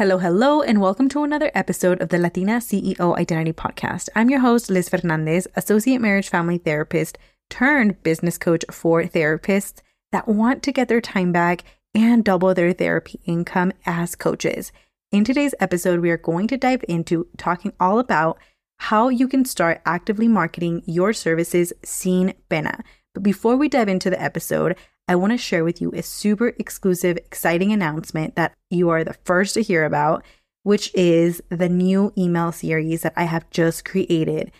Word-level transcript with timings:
Hello, 0.00 0.16
hello, 0.16 0.62
and 0.62 0.80
welcome 0.80 1.10
to 1.10 1.24
another 1.24 1.50
episode 1.54 2.00
of 2.00 2.08
the 2.08 2.16
Latina 2.16 2.52
CEO 2.52 3.18
Identity 3.18 3.52
Podcast. 3.52 4.08
I'm 4.16 4.30
your 4.30 4.40
host, 4.40 4.70
Liz 4.70 4.88
Fernandez, 4.88 5.46
Associate 5.56 6.00
Marriage 6.00 6.30
Family 6.30 6.56
Therapist 6.56 7.18
turned 7.50 8.02
business 8.02 8.38
coach 8.38 8.64
for 8.70 9.02
therapists 9.02 9.82
that 10.10 10.26
want 10.26 10.62
to 10.62 10.72
get 10.72 10.88
their 10.88 11.02
time 11.02 11.32
back 11.32 11.64
and 11.94 12.24
double 12.24 12.54
their 12.54 12.72
therapy 12.72 13.20
income 13.26 13.72
as 13.84 14.16
coaches. 14.16 14.72
In 15.12 15.22
today's 15.22 15.54
episode, 15.60 16.00
we 16.00 16.10
are 16.10 16.16
going 16.16 16.48
to 16.48 16.56
dive 16.56 16.82
into 16.88 17.28
talking 17.36 17.74
all 17.78 17.98
about 17.98 18.38
how 18.78 19.10
you 19.10 19.28
can 19.28 19.44
start 19.44 19.82
actively 19.84 20.28
marketing 20.28 20.82
your 20.86 21.12
services 21.12 21.74
sin 21.84 22.32
pena. 22.48 22.82
But 23.14 23.22
before 23.22 23.56
we 23.56 23.68
dive 23.68 23.88
into 23.88 24.10
the 24.10 24.20
episode, 24.20 24.76
I 25.08 25.16
want 25.16 25.32
to 25.32 25.38
share 25.38 25.64
with 25.64 25.80
you 25.80 25.90
a 25.92 26.02
super 26.02 26.48
exclusive, 26.58 27.16
exciting 27.16 27.72
announcement 27.72 28.36
that 28.36 28.54
you 28.70 28.90
are 28.90 29.02
the 29.02 29.16
first 29.24 29.54
to 29.54 29.62
hear 29.62 29.84
about, 29.84 30.24
which 30.62 30.94
is 30.94 31.42
the 31.48 31.68
new 31.68 32.12
email 32.16 32.52
series 32.52 33.02
that 33.02 33.14
I 33.16 33.24
have 33.24 33.50
just 33.50 33.84
created. 33.84 34.52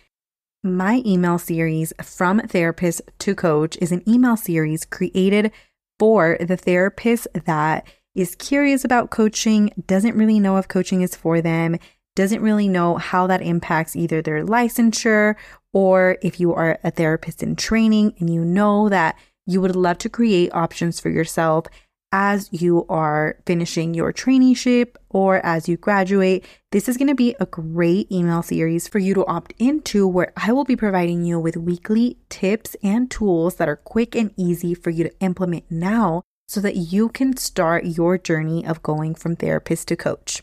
My 0.62 1.02
email 1.06 1.38
series, 1.38 1.92
From 2.02 2.40
Therapist 2.40 3.02
to 3.20 3.34
Coach, 3.34 3.78
is 3.80 3.92
an 3.92 4.02
email 4.09 4.36
series 4.36 4.84
created 4.84 5.52
for 5.98 6.37
the 6.40 6.56
therapist 6.56 7.28
that 7.32 7.87
is 8.14 8.34
curious 8.34 8.84
about 8.84 9.10
coaching, 9.10 9.70
doesn't 9.87 10.16
really 10.16 10.40
know 10.40 10.56
if 10.56 10.66
coaching 10.66 11.02
is 11.02 11.14
for 11.14 11.40
them, 11.40 11.78
doesn't 12.16 12.42
really 12.42 12.68
know 12.68 12.96
how 12.96 13.26
that 13.26 13.40
impacts 13.40 13.95
either 13.95 14.20
their 14.20 14.45
licensure 14.45 15.37
or 15.73 16.19
if 16.23 16.41
you 16.41 16.55
are 16.55 16.79
a 16.83 16.91
therapist 16.91 17.42
in 17.42 17.56
training 17.56 18.15
and 18.19 18.33
you 18.33 18.45
know 18.45 18.88
that 18.88 19.16
you 19.47 19.60
would 19.60 19.77
love 19.77 19.98
to 19.98 20.09
create 20.09 20.55
options 20.55 21.01
for 21.01 21.10
yourself 21.10 21.66
as 22.12 22.48
you 22.52 22.84
are 22.88 23.37
finishing 23.46 23.95
your 23.95 24.12
traineeship 24.12 24.96
or 25.10 25.45
as 25.46 25.69
you 25.69 25.77
graduate. 25.77 26.45
This 26.73 26.88
is 26.88 26.96
going 26.96 27.09
to 27.09 27.15
be 27.15 27.37
a 27.38 27.46
great 27.46 28.10
email 28.10 28.43
series 28.43 28.88
for 28.88 28.98
you 28.98 29.15
to 29.15 29.27
opt 29.27 29.54
into 29.59 30.07
where 30.07 30.32
I 30.37 30.52
will 30.52 30.65
be 30.65 30.77
providing 30.77 31.24
you 31.24 31.38
with 31.38 31.57
weekly 31.57 32.18
tips 32.29 32.74
and 32.82 33.10
tools 33.10 33.57
that 33.57 33.68
are 33.68 33.77
quick 33.77 34.16
and 34.16 34.32
easy 34.37 34.74
for 34.74 34.90
you 34.90 35.05
to 35.05 35.21
implement 35.21 35.71
now 35.71 36.23
so 36.49 36.60
that 36.60 36.77
you 36.77 37.09
can 37.09 37.37
start 37.37 37.84
your 37.84 38.18
journey 38.18 38.66
of 38.66 38.82
going 38.82 39.15
from 39.15 39.37
therapist 39.37 39.87
to 39.88 39.96
coach. 39.96 40.43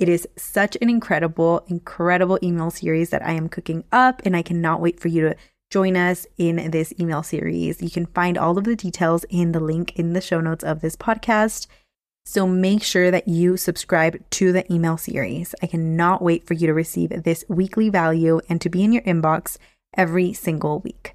It 0.00 0.08
is 0.08 0.26
such 0.34 0.78
an 0.80 0.88
incredible, 0.88 1.62
incredible 1.68 2.38
email 2.42 2.70
series 2.70 3.10
that 3.10 3.24
I 3.24 3.32
am 3.32 3.50
cooking 3.50 3.84
up, 3.92 4.22
and 4.24 4.34
I 4.34 4.40
cannot 4.40 4.80
wait 4.80 4.98
for 4.98 5.08
you 5.08 5.28
to 5.28 5.36
join 5.70 5.94
us 5.94 6.26
in 6.38 6.70
this 6.70 6.94
email 6.98 7.22
series. 7.22 7.82
You 7.82 7.90
can 7.90 8.06
find 8.06 8.38
all 8.38 8.56
of 8.56 8.64
the 8.64 8.74
details 8.74 9.24
in 9.28 9.52
the 9.52 9.60
link 9.60 9.92
in 9.96 10.14
the 10.14 10.22
show 10.22 10.40
notes 10.40 10.64
of 10.64 10.80
this 10.80 10.96
podcast. 10.96 11.66
So 12.24 12.46
make 12.46 12.82
sure 12.82 13.10
that 13.10 13.28
you 13.28 13.58
subscribe 13.58 14.18
to 14.30 14.52
the 14.52 14.72
email 14.72 14.96
series. 14.96 15.54
I 15.62 15.66
cannot 15.66 16.22
wait 16.22 16.46
for 16.46 16.54
you 16.54 16.66
to 16.66 16.74
receive 16.74 17.22
this 17.22 17.44
weekly 17.48 17.90
value 17.90 18.40
and 18.48 18.58
to 18.62 18.70
be 18.70 18.82
in 18.82 18.94
your 18.94 19.02
inbox 19.02 19.58
every 19.94 20.32
single 20.32 20.80
week. 20.80 21.14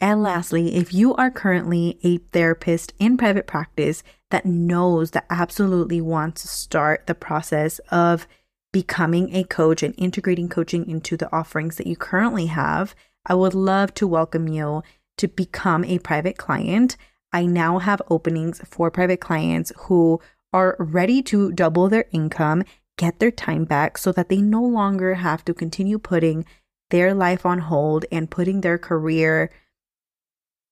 And 0.00 0.22
lastly, 0.22 0.76
if 0.76 0.94
you 0.94 1.12
are 1.16 1.30
currently 1.30 1.98
a 2.04 2.18
therapist 2.18 2.92
in 3.00 3.16
private 3.16 3.48
practice 3.48 4.04
that 4.32 4.44
knows 4.44 5.12
that 5.12 5.26
absolutely 5.30 6.00
wants 6.00 6.42
to 6.42 6.48
start 6.48 7.06
the 7.06 7.14
process 7.14 7.78
of 7.90 8.26
becoming 8.72 9.34
a 9.34 9.44
coach 9.44 9.82
and 9.82 9.94
integrating 9.96 10.48
coaching 10.48 10.88
into 10.88 11.16
the 11.16 11.30
offerings 11.32 11.76
that 11.76 11.86
you 11.86 11.94
currently 11.94 12.46
have, 12.46 12.94
I 13.26 13.34
would 13.34 13.54
love 13.54 13.94
to 13.94 14.08
welcome 14.08 14.48
you 14.48 14.82
to 15.18 15.28
become 15.28 15.84
a 15.84 15.98
private 15.98 16.38
client. 16.38 16.96
I 17.32 17.46
now 17.46 17.78
have 17.78 18.02
openings 18.08 18.60
for 18.64 18.90
private 18.90 19.20
clients 19.20 19.70
who 19.76 20.20
are 20.52 20.76
ready 20.78 21.22
to 21.24 21.52
double 21.52 21.88
their 21.88 22.06
income, 22.10 22.64
get 22.96 23.20
their 23.20 23.30
time 23.30 23.64
back 23.64 23.98
so 23.98 24.12
that 24.12 24.28
they 24.28 24.40
no 24.40 24.62
longer 24.62 25.14
have 25.14 25.44
to 25.44 25.54
continue 25.54 25.98
putting 25.98 26.44
their 26.90 27.14
life 27.14 27.46
on 27.46 27.58
hold 27.58 28.04
and 28.10 28.30
putting 28.30 28.62
their 28.62 28.78
career 28.78 29.50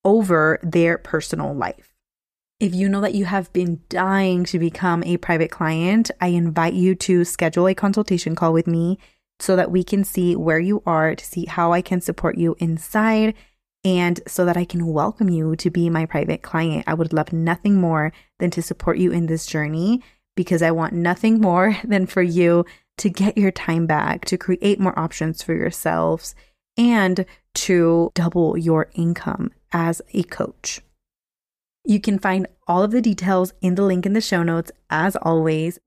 over 0.05 0.59
their 0.63 0.99
personal 0.99 1.55
life. 1.55 1.95
If 2.60 2.75
you 2.75 2.91
know 2.91 3.00
that 3.00 3.15
you 3.15 3.25
have 3.25 3.50
been 3.54 3.81
dying 3.88 4.44
to 4.44 4.59
become 4.59 5.03
a 5.04 5.16
private 5.16 5.50
client, 5.50 6.10
I 6.21 6.26
invite 6.26 6.75
you 6.75 6.94
to 6.97 7.25
schedule 7.25 7.66
a 7.66 7.75
consultation 7.75 8.34
call 8.34 8.53
with 8.53 8.66
me 8.66 8.98
so 9.38 9.56
that 9.56 9.71
we 9.71 9.82
can 9.82 10.04
see 10.04 10.37
where 10.37 10.59
you 10.59 10.82
are, 10.84 11.15
to 11.15 11.25
see 11.25 11.47
how 11.47 11.72
I 11.72 11.81
can 11.81 12.03
support 12.03 12.37
you 12.37 12.56
inside, 12.59 13.32
and 13.82 14.21
so 14.26 14.44
that 14.44 14.59
I 14.59 14.66
can 14.66 14.88
welcome 14.88 15.31
you 15.31 15.56
to 15.56 15.71
be 15.71 15.88
my 15.88 16.04
private 16.04 16.43
client. 16.43 16.84
I 16.87 16.93
would 16.93 17.15
love 17.15 17.32
nothing 17.32 17.76
more 17.76 18.12
than 18.38 18.50
to 18.50 18.60
support 18.60 18.98
you 18.98 19.10
in 19.10 19.25
this 19.25 19.47
journey 19.47 20.03
because 20.37 20.60
I 20.60 20.71
want 20.71 20.92
nothing 20.92 21.41
more 21.41 21.78
than 21.84 22.04
for 22.04 22.21
you 22.21 22.66
to 22.98 23.09
get 23.09 23.38
your 23.38 23.53
time 23.53 23.87
back, 23.87 24.27
to 24.27 24.37
create 24.37 24.78
more 24.78 24.98
options 24.98 25.42
for 25.42 25.54
yourselves, 25.54 26.34
and 26.77 27.25
to 27.54 28.12
double 28.15 28.59
your 28.59 28.91
income 28.92 29.50
as 29.72 30.03
a 30.12 30.25
coach. 30.25 30.82
You 31.85 31.99
can 31.99 32.19
find 32.19 32.47
all 32.69 32.83
of 32.83 32.91
the 32.91 33.01
details 33.01 33.55
in 33.63 33.75
the 33.75 33.83
link 33.83 34.05
in 34.05 34.13
the 34.13 34.21
show 34.21 34.43
notes, 34.43 34.71
as 34.91 35.17
always. 35.17 35.79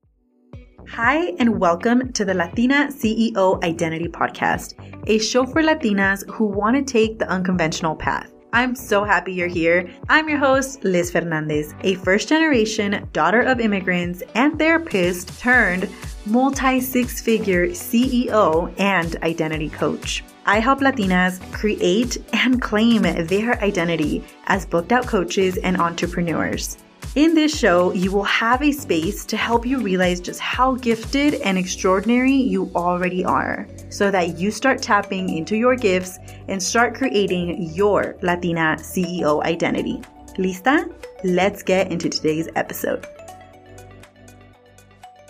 Hi, 0.88 1.32
and 1.38 1.60
welcome 1.60 2.12
to 2.14 2.24
the 2.24 2.34
Latina 2.34 2.88
CEO 2.88 3.62
Identity 3.62 4.08
Podcast, 4.08 4.74
a 5.06 5.18
show 5.18 5.46
for 5.46 5.62
Latinas 5.62 6.28
who 6.28 6.46
want 6.46 6.76
to 6.76 6.82
take 6.82 7.20
the 7.20 7.28
unconventional 7.28 7.94
path. 7.94 8.32
I'm 8.52 8.74
so 8.74 9.04
happy 9.04 9.32
you're 9.32 9.46
here. 9.46 9.88
I'm 10.08 10.28
your 10.28 10.38
host, 10.38 10.82
Liz 10.82 11.12
Fernandez, 11.12 11.74
a 11.82 11.94
first 11.94 12.28
generation 12.28 13.08
daughter 13.12 13.42
of 13.42 13.60
immigrants 13.60 14.22
and 14.34 14.58
therapist 14.58 15.38
turned 15.38 15.88
multi 16.26 16.80
six 16.80 17.20
figure 17.20 17.68
CEO 17.68 18.74
and 18.80 19.14
identity 19.22 19.70
coach. 19.70 20.24
I 20.46 20.58
help 20.58 20.80
Latinas 20.80 21.40
create 21.52 22.18
and 22.34 22.60
claim 22.60 23.02
their 23.02 23.58
identity 23.64 24.22
as 24.46 24.66
booked 24.66 24.92
out 24.92 25.06
coaches 25.06 25.56
and 25.56 25.78
entrepreneurs. 25.78 26.76
In 27.14 27.34
this 27.34 27.56
show, 27.56 27.94
you 27.94 28.12
will 28.12 28.24
have 28.24 28.60
a 28.60 28.70
space 28.72 29.24
to 29.26 29.38
help 29.38 29.64
you 29.64 29.80
realize 29.80 30.20
just 30.20 30.40
how 30.40 30.74
gifted 30.74 31.34
and 31.36 31.56
extraordinary 31.56 32.34
you 32.34 32.70
already 32.74 33.24
are 33.24 33.66
so 33.88 34.10
that 34.10 34.36
you 34.36 34.50
start 34.50 34.82
tapping 34.82 35.30
into 35.30 35.56
your 35.56 35.76
gifts 35.76 36.18
and 36.48 36.62
start 36.62 36.94
creating 36.94 37.62
your 37.72 38.16
Latina 38.20 38.76
CEO 38.80 39.42
identity. 39.44 40.02
Lista? 40.36 40.92
Let's 41.22 41.62
get 41.62 41.90
into 41.90 42.10
today's 42.10 42.48
episode. 42.54 43.06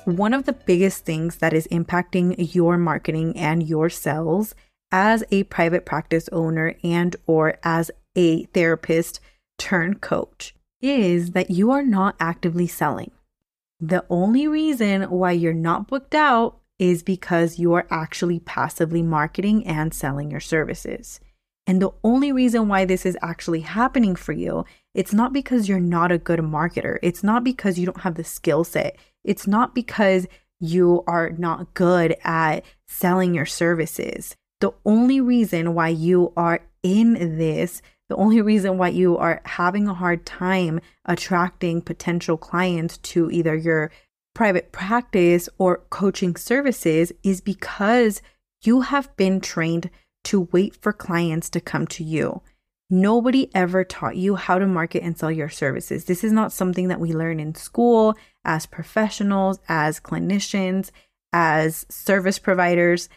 One 0.06 0.34
of 0.34 0.44
the 0.44 0.54
biggest 0.54 1.04
things 1.04 1.36
that 1.36 1.52
is 1.52 1.68
impacting 1.68 2.54
your 2.54 2.76
marketing 2.78 3.36
and 3.36 3.62
your 3.62 3.88
sales 3.90 4.54
as 4.94 5.24
a 5.32 5.42
private 5.42 5.84
practice 5.84 6.28
owner 6.30 6.76
and 6.84 7.16
or 7.26 7.58
as 7.64 7.90
a 8.14 8.44
therapist 8.44 9.18
turn 9.58 9.96
coach 9.96 10.54
is 10.80 11.32
that 11.32 11.50
you 11.50 11.72
are 11.72 11.82
not 11.82 12.14
actively 12.20 12.68
selling. 12.68 13.10
The 13.80 14.04
only 14.08 14.46
reason 14.46 15.02
why 15.10 15.32
you're 15.32 15.52
not 15.52 15.88
booked 15.88 16.14
out 16.14 16.58
is 16.78 17.02
because 17.02 17.58
you 17.58 17.72
are 17.72 17.88
actually 17.90 18.38
passively 18.38 19.02
marketing 19.02 19.66
and 19.66 19.92
selling 19.92 20.30
your 20.30 20.38
services. 20.38 21.18
And 21.66 21.82
the 21.82 21.90
only 22.04 22.30
reason 22.30 22.68
why 22.68 22.84
this 22.84 23.04
is 23.04 23.18
actually 23.20 23.62
happening 23.62 24.14
for 24.14 24.32
you, 24.32 24.64
it's 24.94 25.12
not 25.12 25.32
because 25.32 25.68
you're 25.68 25.80
not 25.80 26.12
a 26.12 26.18
good 26.18 26.38
marketer. 26.38 26.98
It's 27.02 27.24
not 27.24 27.42
because 27.42 27.80
you 27.80 27.86
don't 27.86 28.02
have 28.02 28.14
the 28.14 28.22
skill 28.22 28.62
set. 28.62 28.96
It's 29.24 29.48
not 29.48 29.74
because 29.74 30.28
you 30.60 31.02
are 31.08 31.30
not 31.30 31.74
good 31.74 32.14
at 32.22 32.64
selling 32.86 33.34
your 33.34 33.46
services. 33.46 34.36
The 34.64 34.72
only 34.86 35.20
reason 35.20 35.74
why 35.74 35.88
you 35.88 36.32
are 36.38 36.60
in 36.82 37.36
this 37.36 37.82
the 38.08 38.16
only 38.16 38.40
reason 38.40 38.78
why 38.78 38.88
you 38.88 39.18
are 39.18 39.42
having 39.44 39.88
a 39.88 39.92
hard 39.92 40.24
time 40.24 40.80
attracting 41.04 41.82
potential 41.82 42.38
clients 42.38 42.96
to 43.12 43.30
either 43.30 43.54
your 43.54 43.90
private 44.34 44.72
practice 44.72 45.50
or 45.58 45.82
coaching 45.90 46.34
services 46.34 47.12
is 47.22 47.42
because 47.42 48.22
you 48.62 48.80
have 48.80 49.14
been 49.18 49.38
trained 49.38 49.90
to 50.24 50.48
wait 50.50 50.74
for 50.74 50.94
clients 50.94 51.50
to 51.50 51.60
come 51.60 51.86
to 51.88 52.02
you. 52.02 52.40
Nobody 52.88 53.50
ever 53.54 53.84
taught 53.84 54.16
you 54.16 54.36
how 54.36 54.58
to 54.58 54.66
market 54.66 55.02
and 55.02 55.18
sell 55.18 55.30
your 55.30 55.50
services. 55.50 56.06
This 56.06 56.24
is 56.24 56.32
not 56.32 56.52
something 56.52 56.88
that 56.88 57.00
we 57.00 57.12
learn 57.12 57.38
in 57.38 57.54
school 57.54 58.16
as 58.46 58.64
professionals, 58.64 59.58
as 59.68 60.00
clinicians, 60.00 60.90
as 61.34 61.84
service 61.90 62.38
providers. 62.38 63.10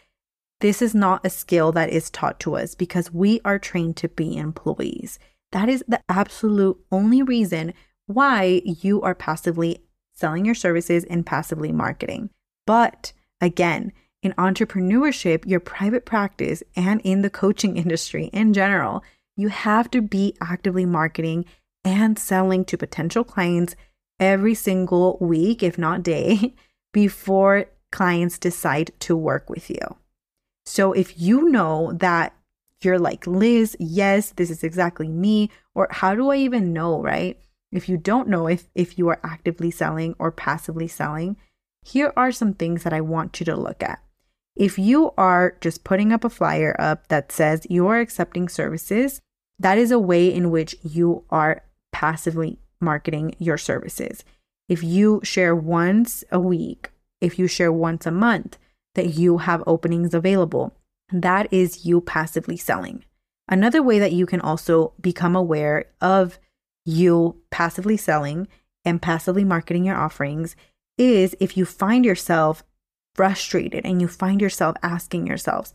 This 0.60 0.82
is 0.82 0.96
not 0.96 1.26
a 1.26 1.30
skill 1.30 1.72
that 1.74 1.90
is 1.90 2.10
taught 2.10 2.40
to 2.42 2.56
us 2.56 2.74
because 2.74 3.14
we 3.14 3.40
are 3.46 3.60
trained 3.60 3.96
to 3.98 4.10
be 4.10 4.38
employees. 4.38 5.20
That 5.52 5.70
is 5.70 5.84
the 5.88 6.02
absolute 6.10 6.78
only 6.92 7.22
reason 7.22 7.74
why 8.08 8.62
you 8.66 9.02
are 9.02 9.14
passively 9.14 9.84
selling 10.14 10.46
your 10.46 10.56
services 10.56 11.04
and 11.04 11.26
passively 11.26 11.72
marketing. 11.72 12.32
But 12.66 13.14
again, 13.40 13.94
in 14.24 14.34
entrepreneurship, 14.34 15.46
your 15.46 15.60
private 15.60 16.06
practice, 16.06 16.64
and 16.76 17.02
in 17.02 17.22
the 17.22 17.30
coaching 17.30 17.78
industry 17.84 18.26
in 18.34 18.54
general, 18.54 19.04
you 19.36 19.50
have 19.50 19.92
to 19.92 20.02
be 20.02 20.36
actively 20.42 20.86
marketing 20.86 21.46
and 21.86 22.18
selling 22.18 22.66
to 22.66 22.78
potential 22.78 23.24
clients 23.24 23.76
every 24.20 24.56
single 24.56 25.18
week, 25.22 25.62
if 25.62 25.78
not 25.78 26.02
day, 26.02 26.56
before 26.94 27.66
clients 27.92 28.40
decide 28.40 28.92
to 29.00 29.16
work 29.16 29.50
with 29.50 29.70
you. 29.70 29.78
So 30.68 30.92
if 30.92 31.18
you 31.18 31.50
know 31.50 31.94
that 31.94 32.36
you're 32.82 33.00
like, 33.00 33.26
Liz, 33.26 33.78
yes, 33.80 34.32
this 34.32 34.52
is 34.52 34.66
exactly 34.66 35.08
me, 35.08 35.50
or 35.74 35.88
how 35.90 36.14
do 36.14 36.30
I 36.30 36.36
even 36.36 36.74
know, 36.74 37.02
right? 37.02 37.40
If 37.72 37.88
you 37.88 37.96
don't 37.96 38.28
know 38.28 38.48
if, 38.48 38.68
if 38.76 38.98
you 38.98 39.08
are 39.08 39.22
actively 39.24 39.72
selling 39.72 40.14
or 40.20 40.30
passively 40.30 40.90
selling, 40.90 41.38
here 41.86 42.12
are 42.18 42.34
some 42.34 42.54
things 42.54 42.84
that 42.84 42.92
I 42.92 43.00
want 43.00 43.40
you 43.40 43.46
to 43.46 43.56
look 43.56 43.82
at. 43.82 44.04
If 44.58 44.78
you 44.78 45.14
are 45.18 45.56
just 45.62 45.86
putting 45.86 46.12
up 46.12 46.26
a 46.26 46.30
flyer 46.30 46.76
up 46.78 47.08
that 47.08 47.32
says 47.32 47.66
you 47.70 47.88
are 47.88 48.00
accepting 48.00 48.50
services, 48.50 49.22
that 49.58 49.78
is 49.78 49.92
a 49.92 50.00
way 50.00 50.32
in 50.32 50.52
which 50.52 50.76
you 50.84 51.24
are 51.30 51.64
passively 51.94 52.60
marketing 52.82 53.36
your 53.40 53.58
services. 53.58 54.26
If 54.68 54.84
you 54.84 55.22
share 55.24 55.56
once 55.56 56.26
a 56.30 56.42
week, 56.42 56.92
if 57.22 57.40
you 57.40 57.48
share 57.48 57.72
once 57.72 58.06
a 58.06 58.12
month 58.12 58.58
that 58.98 59.14
you 59.14 59.38
have 59.38 59.64
openings 59.66 60.14
available, 60.14 60.76
that 61.12 61.52
is 61.52 61.86
you 61.86 62.02
passively 62.02 62.58
selling. 62.58 63.06
Another 63.48 63.82
way 63.82 63.98
that 64.00 64.12
you 64.12 64.26
can 64.26 64.42
also 64.42 64.92
become 65.00 65.36
aware 65.36 65.86
of 66.02 66.38
you 66.84 67.42
passively 67.50 67.96
selling 67.96 68.48
and 68.84 69.02
passively 69.02 69.46
marketing 69.46 69.86
your 69.86 69.96
offerings 69.96 70.56
is 70.98 71.36
if 71.40 71.56
you 71.56 71.66
find 71.66 72.04
yourself 72.04 72.64
frustrated 73.16 73.86
and 73.86 74.02
you 74.02 74.08
find 74.08 74.42
yourself 74.42 74.76
asking 74.84 75.28
yourselves, 75.28 75.74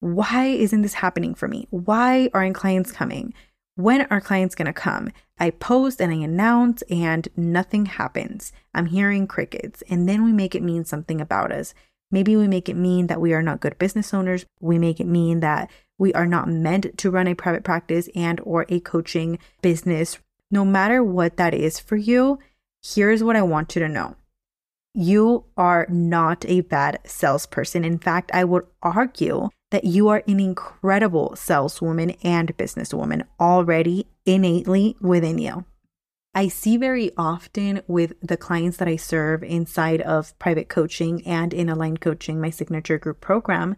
why 0.00 0.46
isn't 0.46 0.82
this 0.82 0.94
happening 0.94 1.34
for 1.34 1.46
me? 1.46 1.66
Why 1.70 2.30
aren't 2.32 2.54
clients 2.54 2.92
coming? 2.92 3.34
When 3.76 4.06
are 4.10 4.20
clients 4.20 4.54
going 4.54 4.66
to 4.66 4.72
come? 4.72 5.10
I 5.38 5.50
post 5.50 6.00
and 6.00 6.12
I 6.12 6.16
announce 6.16 6.82
and 6.90 7.28
nothing 7.36 7.86
happens. 7.86 8.52
I'm 8.74 8.86
hearing 8.86 9.26
crickets. 9.26 9.82
And 9.88 10.08
then 10.08 10.24
we 10.24 10.32
make 10.32 10.54
it 10.54 10.62
mean 10.62 10.84
something 10.84 11.20
about 11.20 11.52
us. 11.52 11.74
Maybe 12.10 12.36
we 12.36 12.48
make 12.48 12.68
it 12.68 12.76
mean 12.76 13.06
that 13.06 13.20
we 13.20 13.32
are 13.32 13.42
not 13.42 13.60
good 13.60 13.78
business 13.78 14.12
owners. 14.12 14.44
We 14.60 14.78
make 14.78 15.00
it 15.00 15.06
mean 15.06 15.40
that 15.40 15.70
we 15.98 16.12
are 16.14 16.26
not 16.26 16.48
meant 16.48 16.98
to 16.98 17.10
run 17.10 17.28
a 17.28 17.34
private 17.34 17.62
practice 17.62 18.08
and 18.14 18.40
or 18.44 18.66
a 18.68 18.80
coaching 18.80 19.38
business. 19.62 20.18
No 20.50 20.64
matter 20.64 21.04
what 21.04 21.36
that 21.36 21.54
is 21.54 21.78
for 21.78 21.96
you, 21.96 22.38
here's 22.82 23.22
what 23.22 23.36
I 23.36 23.42
want 23.42 23.76
you 23.76 23.82
to 23.82 23.88
know. 23.88 24.16
You 24.92 25.44
are 25.56 25.86
not 25.88 26.44
a 26.48 26.62
bad 26.62 26.98
salesperson. 27.04 27.84
In 27.84 27.98
fact, 27.98 28.30
I 28.34 28.42
would 28.42 28.66
argue 28.82 29.50
that 29.70 29.84
you 29.84 30.08
are 30.08 30.24
an 30.26 30.40
incredible 30.40 31.36
saleswoman 31.36 32.10
and 32.24 32.56
businesswoman 32.56 33.24
already 33.38 34.06
innately 34.26 34.96
within 35.00 35.38
you. 35.38 35.64
I 36.34 36.48
see 36.48 36.76
very 36.76 37.10
often 37.16 37.82
with 37.88 38.14
the 38.20 38.36
clients 38.36 38.76
that 38.76 38.88
I 38.88 38.96
serve 38.96 39.42
inside 39.42 40.00
of 40.00 40.38
private 40.38 40.68
coaching 40.68 41.26
and 41.26 41.52
in 41.52 41.68
aligned 41.68 42.00
coaching, 42.00 42.40
my 42.40 42.50
signature 42.50 42.98
group 42.98 43.20
program 43.20 43.76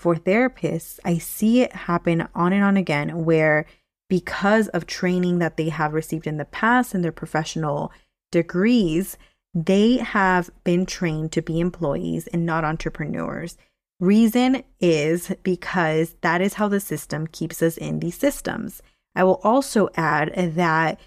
for 0.00 0.16
therapists, 0.16 0.98
I 1.04 1.18
see 1.18 1.60
it 1.60 1.74
happen 1.74 2.26
on 2.34 2.54
and 2.54 2.64
on 2.64 2.78
again 2.78 3.26
where 3.26 3.66
because 4.08 4.68
of 4.68 4.86
training 4.86 5.40
that 5.40 5.58
they 5.58 5.68
have 5.68 5.92
received 5.92 6.26
in 6.26 6.38
the 6.38 6.46
past 6.46 6.94
and 6.94 7.04
their 7.04 7.12
professional 7.12 7.92
degrees, 8.32 9.18
they 9.52 9.98
have 9.98 10.48
been 10.64 10.86
trained 10.86 11.32
to 11.32 11.42
be 11.42 11.60
employees 11.60 12.26
and 12.28 12.46
not 12.46 12.64
entrepreneurs. 12.64 13.58
Reason 14.00 14.62
is 14.80 15.34
because 15.42 16.16
that 16.22 16.40
is 16.40 16.54
how 16.54 16.66
the 16.66 16.80
system 16.80 17.26
keeps 17.26 17.60
us 17.60 17.76
in 17.76 18.00
these 18.00 18.16
systems. 18.16 18.80
I 19.14 19.24
will 19.24 19.40
also 19.44 19.90
add 19.96 20.32
that 20.56 20.98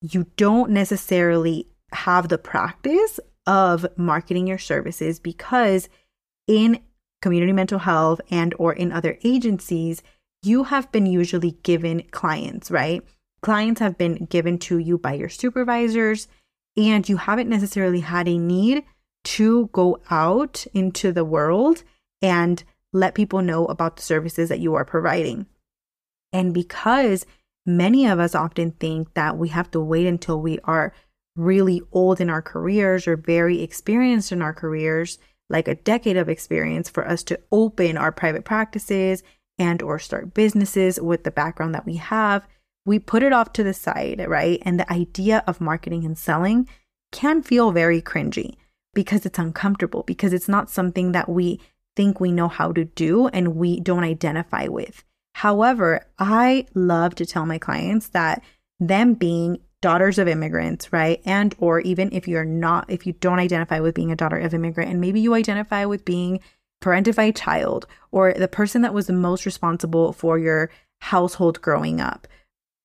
you 0.00 0.26
don't 0.36 0.70
necessarily 0.70 1.68
have 1.92 2.28
the 2.28 2.38
practice 2.38 3.18
of 3.46 3.86
marketing 3.96 4.46
your 4.46 4.58
services 4.58 5.20
because 5.20 5.88
in 6.46 6.80
community 7.22 7.52
mental 7.52 7.78
health 7.78 8.20
and 8.30 8.54
or 8.58 8.72
in 8.72 8.92
other 8.92 9.18
agencies 9.24 10.02
you 10.42 10.64
have 10.64 10.90
been 10.92 11.06
usually 11.06 11.52
given 11.62 12.02
clients 12.10 12.70
right 12.70 13.02
clients 13.40 13.80
have 13.80 13.96
been 13.96 14.26
given 14.26 14.58
to 14.58 14.78
you 14.78 14.98
by 14.98 15.12
your 15.12 15.28
supervisors 15.28 16.28
and 16.76 17.08
you 17.08 17.16
haven't 17.16 17.48
necessarily 17.48 18.00
had 18.00 18.28
a 18.28 18.38
need 18.38 18.84
to 19.24 19.66
go 19.72 20.00
out 20.10 20.66
into 20.74 21.10
the 21.10 21.24
world 21.24 21.82
and 22.22 22.62
let 22.92 23.14
people 23.14 23.42
know 23.42 23.66
about 23.66 23.96
the 23.96 24.02
services 24.02 24.48
that 24.48 24.60
you 24.60 24.74
are 24.74 24.84
providing. 24.84 25.46
And 26.32 26.54
because 26.54 27.26
many 27.66 28.06
of 28.06 28.18
us 28.18 28.34
often 28.34 28.70
think 28.72 29.12
that 29.14 29.36
we 29.36 29.48
have 29.48 29.70
to 29.72 29.80
wait 29.80 30.06
until 30.06 30.40
we 30.40 30.58
are 30.64 30.92
really 31.34 31.82
old 31.92 32.20
in 32.20 32.30
our 32.30 32.42
careers 32.42 33.06
or 33.06 33.16
very 33.16 33.60
experienced 33.62 34.32
in 34.32 34.40
our 34.40 34.54
careers, 34.54 35.18
like 35.50 35.68
a 35.68 35.74
decade 35.74 36.16
of 36.16 36.28
experience 36.28 36.88
for 36.88 37.06
us 37.06 37.22
to 37.24 37.38
open 37.52 37.96
our 37.96 38.12
private 38.12 38.44
practices 38.44 39.22
and 39.58 39.82
or 39.82 39.98
start 39.98 40.34
businesses 40.34 41.00
with 41.00 41.24
the 41.24 41.30
background 41.30 41.74
that 41.74 41.86
we 41.86 41.96
have, 41.96 42.46
we 42.84 42.98
put 42.98 43.22
it 43.22 43.32
off 43.32 43.52
to 43.52 43.64
the 43.64 43.74
side, 43.74 44.24
right? 44.28 44.62
And 44.62 44.78
the 44.78 44.90
idea 44.92 45.42
of 45.46 45.60
marketing 45.60 46.04
and 46.04 46.16
selling 46.16 46.68
can 47.12 47.42
feel 47.42 47.72
very 47.72 48.00
cringy 48.00 48.56
because 48.94 49.26
it's 49.26 49.38
uncomfortable, 49.38 50.02
because 50.04 50.32
it's 50.32 50.48
not 50.48 50.70
something 50.70 51.12
that 51.12 51.28
we 51.28 51.60
think 51.96 52.20
we 52.20 52.32
know 52.32 52.48
how 52.48 52.72
to 52.72 52.84
do 52.84 53.28
and 53.28 53.56
we 53.56 53.80
don't 53.80 54.04
identify 54.04 54.68
with. 54.68 55.04
However, 55.36 56.00
I 56.18 56.64
love 56.72 57.14
to 57.16 57.26
tell 57.26 57.44
my 57.44 57.58
clients 57.58 58.08
that 58.08 58.42
them 58.80 59.12
being 59.12 59.58
daughters 59.82 60.16
of 60.16 60.28
immigrants, 60.28 60.94
right? 60.94 61.20
And 61.26 61.54
or 61.58 61.80
even 61.80 62.08
if 62.10 62.26
you're 62.26 62.46
not 62.46 62.88
if 62.88 63.06
you 63.06 63.12
don't 63.12 63.38
identify 63.38 63.80
with 63.80 63.94
being 63.94 64.10
a 64.10 64.16
daughter 64.16 64.38
of 64.38 64.54
immigrant 64.54 64.90
and 64.90 64.98
maybe 64.98 65.20
you 65.20 65.34
identify 65.34 65.84
with 65.84 66.06
being 66.06 66.40
parentified 66.82 67.36
child 67.36 67.86
or 68.12 68.32
the 68.32 68.48
person 68.48 68.80
that 68.80 68.94
was 68.94 69.08
the 69.08 69.12
most 69.12 69.44
responsible 69.44 70.14
for 70.14 70.38
your 70.38 70.70
household 71.02 71.60
growing 71.60 72.00
up. 72.00 72.26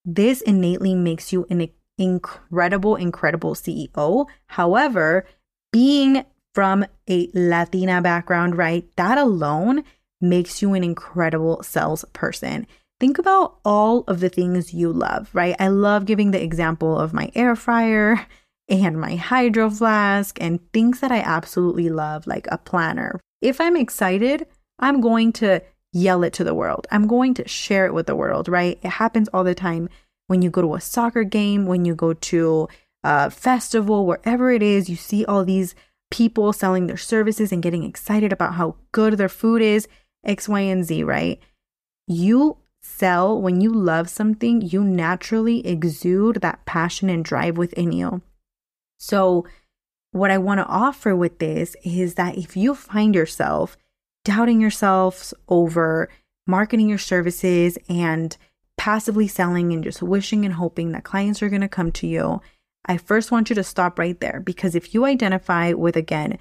This 0.03 0.41
innately 0.41 0.93
makes 0.93 1.31
you 1.31 1.47
an 1.49 1.69
incredible 1.97 2.97
incredible 2.97 3.55
CEO. 3.55 4.27
However, 4.47 5.25
being 5.71 6.25
from 6.53 6.85
a 7.09 7.29
Latina 7.33 8.01
background, 8.01 8.57
right? 8.57 8.85
That 8.97 9.17
alone 9.17 9.85
makes 10.21 10.61
you 10.61 10.73
an 10.73 10.83
incredible 10.83 11.63
salesperson. 11.63 12.67
Think 12.99 13.17
about 13.17 13.57
all 13.65 14.03
of 14.07 14.19
the 14.19 14.29
things 14.29 14.73
you 14.73 14.93
love, 14.93 15.29
right? 15.33 15.55
I 15.59 15.69
love 15.69 16.05
giving 16.05 16.31
the 16.31 16.43
example 16.43 16.97
of 16.99 17.13
my 17.13 17.31
air 17.33 17.55
fryer 17.55 18.27
and 18.69 18.99
my 18.99 19.15
hydro 19.15 19.69
flask 19.69 20.37
and 20.39 20.59
things 20.71 20.99
that 20.99 21.11
I 21.11 21.19
absolutely 21.19 21.89
love, 21.89 22.27
like 22.27 22.47
a 22.51 22.57
planner. 22.57 23.19
If 23.41 23.59
I'm 23.59 23.75
excited, 23.75 24.45
I'm 24.79 25.01
going 25.01 25.33
to 25.33 25.61
yell 25.93 26.23
it 26.23 26.33
to 26.33 26.43
the 26.43 26.53
world. 26.53 26.87
I'm 26.91 27.07
going 27.07 27.33
to 27.35 27.47
share 27.47 27.85
it 27.85 27.93
with 27.93 28.07
the 28.07 28.15
world, 28.15 28.47
right? 28.47 28.79
It 28.81 28.89
happens 28.89 29.27
all 29.33 29.43
the 29.43 29.55
time 29.55 29.89
when 30.27 30.41
you 30.41 30.49
go 30.49 30.61
to 30.61 30.75
a 30.75 30.81
soccer 30.81 31.23
game, 31.23 31.65
when 31.65 31.83
you 31.83 31.93
go 31.93 32.13
to 32.13 32.69
a 33.03 33.29
festival, 33.29 34.05
wherever 34.05 34.51
it 34.51 34.63
is, 34.63 34.89
you 34.89 34.95
see 34.95 35.25
all 35.25 35.43
these 35.43 35.75
people 36.09 36.53
selling 36.53 36.87
their 36.87 36.97
services 36.97 37.51
and 37.51 37.63
getting 37.63 37.83
excited 37.83 38.31
about 38.31 38.53
how 38.53 38.75
good 38.91 39.13
their 39.13 39.29
food 39.29 39.61
is, 39.61 39.87
X, 40.23 40.47
Y, 40.47 40.59
and 40.61 40.83
Z, 40.83 41.03
right? 41.03 41.39
You 42.07 42.57
sell 42.81 43.39
when 43.39 43.61
you 43.61 43.71
love 43.71 44.09
something, 44.09 44.61
you 44.61 44.83
naturally 44.83 45.65
exude 45.65 46.37
that 46.41 46.65
passion 46.65 47.09
and 47.09 47.23
drive 47.23 47.57
within 47.57 47.91
you. 47.91 48.21
So, 48.97 49.45
what 50.11 50.31
I 50.31 50.37
want 50.37 50.59
to 50.59 50.65
offer 50.65 51.15
with 51.15 51.39
this 51.39 51.75
is 51.83 52.15
that 52.15 52.37
if 52.37 52.57
you 52.57 52.75
find 52.75 53.15
yourself 53.15 53.77
doubting 54.25 54.59
yourselves 54.59 55.33
over 55.47 56.09
marketing 56.45 56.89
your 56.89 56.97
services 56.97 57.77
and 57.87 58.35
passively 58.77 59.27
selling 59.27 59.71
and 59.71 59.83
just 59.83 60.01
wishing 60.01 60.43
and 60.43 60.55
hoping 60.55 60.91
that 60.91 61.03
clients 61.03 61.41
are 61.41 61.49
going 61.49 61.61
to 61.61 61.69
come 61.69 61.91
to 61.93 62.07
you, 62.07 62.41
I 62.85 62.97
first 62.97 63.31
want 63.31 63.49
you 63.49 63.55
to 63.55 63.63
stop 63.63 63.99
right 63.99 64.19
there 64.19 64.41
because 64.43 64.75
if 64.75 64.93
you 64.93 65.05
identify 65.05 65.73
with, 65.73 65.95
again, 65.95 66.37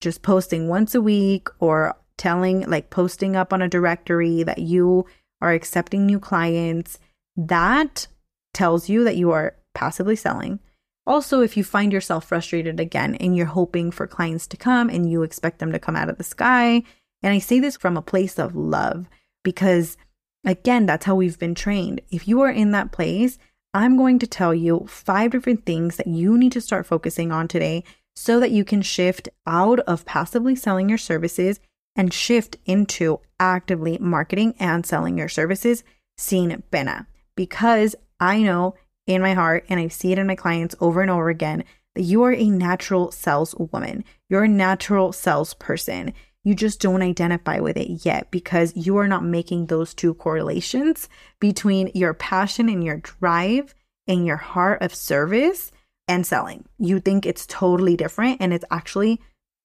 just 0.00 0.22
posting 0.22 0.68
once 0.68 0.94
a 0.94 1.00
week 1.00 1.48
or 1.58 1.96
telling, 2.18 2.68
like 2.68 2.90
posting 2.90 3.34
up 3.36 3.52
on 3.52 3.62
a 3.62 3.68
directory 3.68 4.42
that 4.42 4.58
you 4.58 5.06
are 5.40 5.52
accepting 5.52 6.04
new 6.04 6.20
clients, 6.20 6.98
that 7.36 8.06
tells 8.52 8.88
you 8.88 9.04
that 9.04 9.16
you 9.16 9.30
are 9.30 9.56
passively 9.74 10.16
selling. 10.16 10.60
Also, 11.06 11.40
if 11.40 11.56
you 11.56 11.64
find 11.64 11.92
yourself 11.92 12.26
frustrated 12.26 12.78
again 12.78 13.14
and 13.14 13.34
you're 13.34 13.46
hoping 13.46 13.90
for 13.90 14.06
clients 14.06 14.46
to 14.48 14.58
come 14.58 14.90
and 14.90 15.10
you 15.10 15.22
expect 15.22 15.58
them 15.58 15.72
to 15.72 15.78
come 15.78 15.96
out 15.96 16.10
of 16.10 16.18
the 16.18 16.24
sky, 16.24 16.82
and 17.22 17.32
I 17.32 17.38
say 17.38 17.60
this 17.60 17.76
from 17.76 17.96
a 17.96 18.02
place 18.02 18.38
of 18.38 18.54
love 18.54 19.08
because, 19.42 19.96
again, 20.44 20.84
that's 20.84 21.06
how 21.06 21.14
we've 21.14 21.38
been 21.38 21.54
trained. 21.54 22.02
If 22.10 22.28
you 22.28 22.42
are 22.42 22.50
in 22.50 22.72
that 22.72 22.92
place, 22.92 23.38
I'm 23.72 23.96
going 23.96 24.18
to 24.18 24.26
tell 24.26 24.54
you 24.54 24.86
five 24.88 25.30
different 25.30 25.64
things 25.64 25.96
that 25.96 26.06
you 26.06 26.36
need 26.36 26.52
to 26.52 26.60
start 26.60 26.86
focusing 26.86 27.32
on 27.32 27.48
today 27.48 27.84
so 28.16 28.40
that 28.40 28.50
you 28.50 28.64
can 28.64 28.82
shift 28.82 29.28
out 29.46 29.78
of 29.80 30.04
passively 30.04 30.56
selling 30.56 30.88
your 30.88 30.98
services 30.98 31.60
and 31.98 32.14
shift 32.14 32.56
into 32.64 33.20
actively 33.38 33.98
marketing 33.98 34.54
and 34.58 34.86
selling 34.86 35.18
your 35.18 35.28
services 35.28 35.84
sin 36.16 36.62
pena. 36.70 37.06
Because 37.36 37.94
I 38.18 38.40
know 38.40 38.76
in 39.06 39.20
my 39.20 39.34
heart, 39.34 39.64
and 39.68 39.80
I 39.80 39.88
see 39.88 40.12
it 40.12 40.18
in 40.18 40.26
my 40.26 40.34
clients 40.34 40.74
over 40.80 41.00
and 41.00 41.10
over 41.10 41.28
again, 41.28 41.64
that 41.94 42.02
you 42.02 42.22
are 42.22 42.32
a 42.32 42.48
natural 42.48 43.10
saleswoman. 43.10 44.04
You're 44.28 44.44
a 44.44 44.48
natural 44.48 45.12
salesperson. 45.12 46.12
You 46.44 46.54
just 46.54 46.80
don't 46.80 47.02
identify 47.02 47.58
with 47.58 47.76
it 47.76 48.04
yet 48.04 48.30
because 48.30 48.76
you 48.76 48.96
are 48.98 49.08
not 49.08 49.24
making 49.24 49.66
those 49.66 49.94
two 49.94 50.14
correlations 50.14 51.08
between 51.40 51.90
your 51.94 52.14
passion 52.14 52.68
and 52.68 52.84
your 52.84 52.98
drive 52.98 53.74
and 54.06 54.26
your 54.26 54.36
heart 54.36 54.82
of 54.82 54.94
service 54.94 55.72
and 56.06 56.26
selling. 56.26 56.64
You 56.78 57.00
think 57.00 57.26
it's 57.26 57.46
totally 57.46 57.96
different 57.96 58.40
and 58.40 58.52
it's 58.52 58.64
actually 58.70 59.20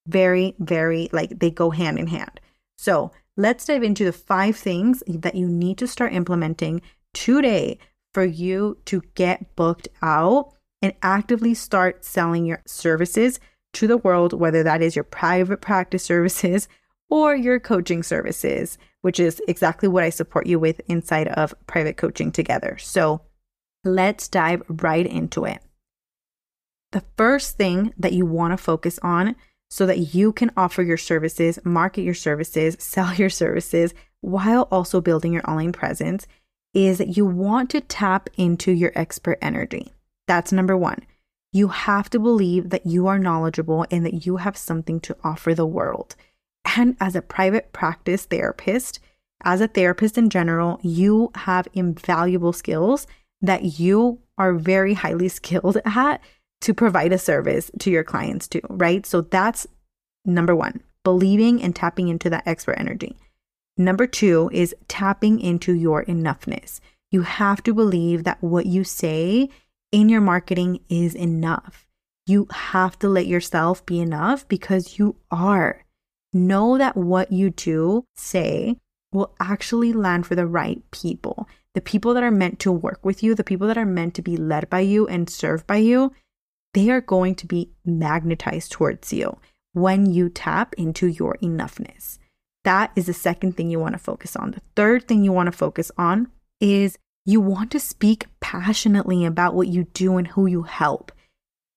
very, 0.06 0.54
very 0.58 1.08
like 1.12 1.38
they 1.38 1.50
go 1.50 1.70
hand 1.70 1.98
in 1.98 2.06
hand. 2.06 2.40
So 2.76 3.12
let's 3.36 3.66
dive 3.66 3.82
into 3.82 4.04
the 4.04 4.12
five 4.12 4.56
things 4.56 5.02
that 5.06 5.34
you 5.34 5.48
need 5.48 5.78
to 5.78 5.86
start 5.86 6.12
implementing 6.12 6.82
today 7.12 7.78
for 8.12 8.24
you 8.24 8.78
to 8.86 9.02
get 9.14 9.56
booked 9.56 9.88
out 10.02 10.52
and 10.82 10.94
actively 11.02 11.54
start 11.54 12.04
selling 12.04 12.44
your 12.44 12.62
services 12.66 13.40
to 13.72 13.86
the 13.86 13.96
world, 13.96 14.32
whether 14.32 14.62
that 14.62 14.82
is 14.82 14.94
your 14.94 15.04
private 15.04 15.60
practice 15.60 16.04
services 16.04 16.68
or 17.10 17.34
your 17.34 17.58
coaching 17.58 18.02
services, 18.02 18.78
which 19.02 19.18
is 19.18 19.40
exactly 19.48 19.88
what 19.88 20.04
I 20.04 20.10
support 20.10 20.46
you 20.46 20.58
with 20.58 20.80
inside 20.88 21.28
of 21.28 21.54
private 21.66 21.96
coaching 21.96 22.30
together. 22.30 22.76
So 22.78 23.22
let's 23.82 24.28
dive 24.28 24.62
right 24.68 25.06
into 25.06 25.44
it. 25.44 25.60
The 26.92 27.04
first 27.16 27.56
thing 27.56 27.92
that 27.98 28.12
you 28.12 28.24
want 28.24 28.52
to 28.52 28.56
focus 28.56 28.98
on 29.02 29.34
so 29.74 29.86
that 29.86 30.14
you 30.14 30.32
can 30.32 30.52
offer 30.56 30.84
your 30.84 30.96
services, 30.96 31.58
market 31.64 32.02
your 32.02 32.14
services, 32.14 32.76
sell 32.78 33.12
your 33.14 33.28
services 33.28 33.92
while 34.20 34.68
also 34.70 35.00
building 35.00 35.32
your 35.32 35.50
online 35.50 35.72
presence 35.72 36.28
is 36.74 37.00
you 37.00 37.26
want 37.26 37.70
to 37.70 37.80
tap 37.80 38.30
into 38.36 38.70
your 38.70 38.92
expert 38.94 39.36
energy. 39.42 39.92
That's 40.28 40.52
number 40.52 40.76
one. 40.76 41.00
You 41.52 41.68
have 41.68 42.08
to 42.10 42.20
believe 42.20 42.70
that 42.70 42.86
you 42.86 43.08
are 43.08 43.18
knowledgeable 43.18 43.84
and 43.90 44.06
that 44.06 44.24
you 44.24 44.36
have 44.36 44.56
something 44.56 45.00
to 45.00 45.16
offer 45.24 45.54
the 45.54 45.66
world. 45.66 46.14
And 46.76 46.96
as 47.00 47.16
a 47.16 47.22
private 47.22 47.72
practice 47.72 48.26
therapist, 48.26 49.00
as 49.42 49.60
a 49.60 49.66
therapist 49.66 50.16
in 50.16 50.30
general, 50.30 50.78
you 50.82 51.32
have 51.34 51.66
invaluable 51.74 52.52
skills 52.52 53.08
that 53.42 53.80
you 53.80 54.20
are 54.38 54.54
very 54.54 54.94
highly 54.94 55.28
skilled 55.40 55.78
at 55.84 56.20
to 56.64 56.72
provide 56.72 57.12
a 57.12 57.18
service 57.18 57.70
to 57.78 57.90
your 57.90 58.02
clients 58.02 58.48
too, 58.48 58.62
right? 58.70 59.04
So 59.04 59.20
that's 59.20 59.66
number 60.24 60.56
one, 60.56 60.80
believing 61.02 61.62
and 61.62 61.76
tapping 61.76 62.08
into 62.08 62.30
that 62.30 62.46
expert 62.46 62.78
energy. 62.78 63.16
Number 63.76 64.06
two 64.06 64.48
is 64.50 64.74
tapping 64.88 65.40
into 65.40 65.74
your 65.74 66.06
enoughness. 66.06 66.80
You 67.10 67.20
have 67.20 67.62
to 67.64 67.74
believe 67.74 68.24
that 68.24 68.42
what 68.42 68.64
you 68.64 68.82
say 68.82 69.50
in 69.92 70.08
your 70.08 70.22
marketing 70.22 70.80
is 70.88 71.14
enough. 71.14 71.84
You 72.26 72.46
have 72.50 72.98
to 73.00 73.10
let 73.10 73.26
yourself 73.26 73.84
be 73.84 74.00
enough 74.00 74.48
because 74.48 74.98
you 74.98 75.16
are. 75.30 75.84
Know 76.32 76.78
that 76.78 76.96
what 76.96 77.30
you 77.30 77.50
do 77.50 78.06
say 78.16 78.78
will 79.12 79.34
actually 79.38 79.92
land 79.92 80.26
for 80.26 80.34
the 80.34 80.46
right 80.46 80.82
people. 80.92 81.46
The 81.74 81.82
people 81.82 82.14
that 82.14 82.22
are 82.22 82.30
meant 82.30 82.58
to 82.60 82.72
work 82.72 83.04
with 83.04 83.22
you, 83.22 83.34
the 83.34 83.44
people 83.44 83.66
that 83.66 83.76
are 83.76 83.84
meant 83.84 84.14
to 84.14 84.22
be 84.22 84.38
led 84.38 84.70
by 84.70 84.80
you 84.80 85.06
and 85.06 85.28
served 85.28 85.66
by 85.66 85.76
you, 85.76 86.12
they 86.74 86.90
are 86.90 87.00
going 87.00 87.34
to 87.36 87.46
be 87.46 87.70
magnetized 87.84 88.70
towards 88.72 89.12
you 89.12 89.38
when 89.72 90.06
you 90.06 90.28
tap 90.28 90.74
into 90.76 91.06
your 91.06 91.36
enoughness. 91.42 92.18
That 92.64 92.92
is 92.96 93.06
the 93.06 93.14
second 93.14 93.56
thing 93.56 93.70
you 93.70 93.80
want 93.80 93.94
to 93.94 93.98
focus 93.98 94.36
on. 94.36 94.52
The 94.52 94.62
third 94.76 95.08
thing 95.08 95.24
you 95.24 95.32
want 95.32 95.46
to 95.46 95.52
focus 95.52 95.90
on 95.96 96.28
is 96.60 96.98
you 97.26 97.40
want 97.40 97.70
to 97.72 97.80
speak 97.80 98.26
passionately 98.40 99.24
about 99.24 99.54
what 99.54 99.68
you 99.68 99.84
do 99.94 100.16
and 100.16 100.26
who 100.26 100.46
you 100.46 100.62
help. 100.62 101.12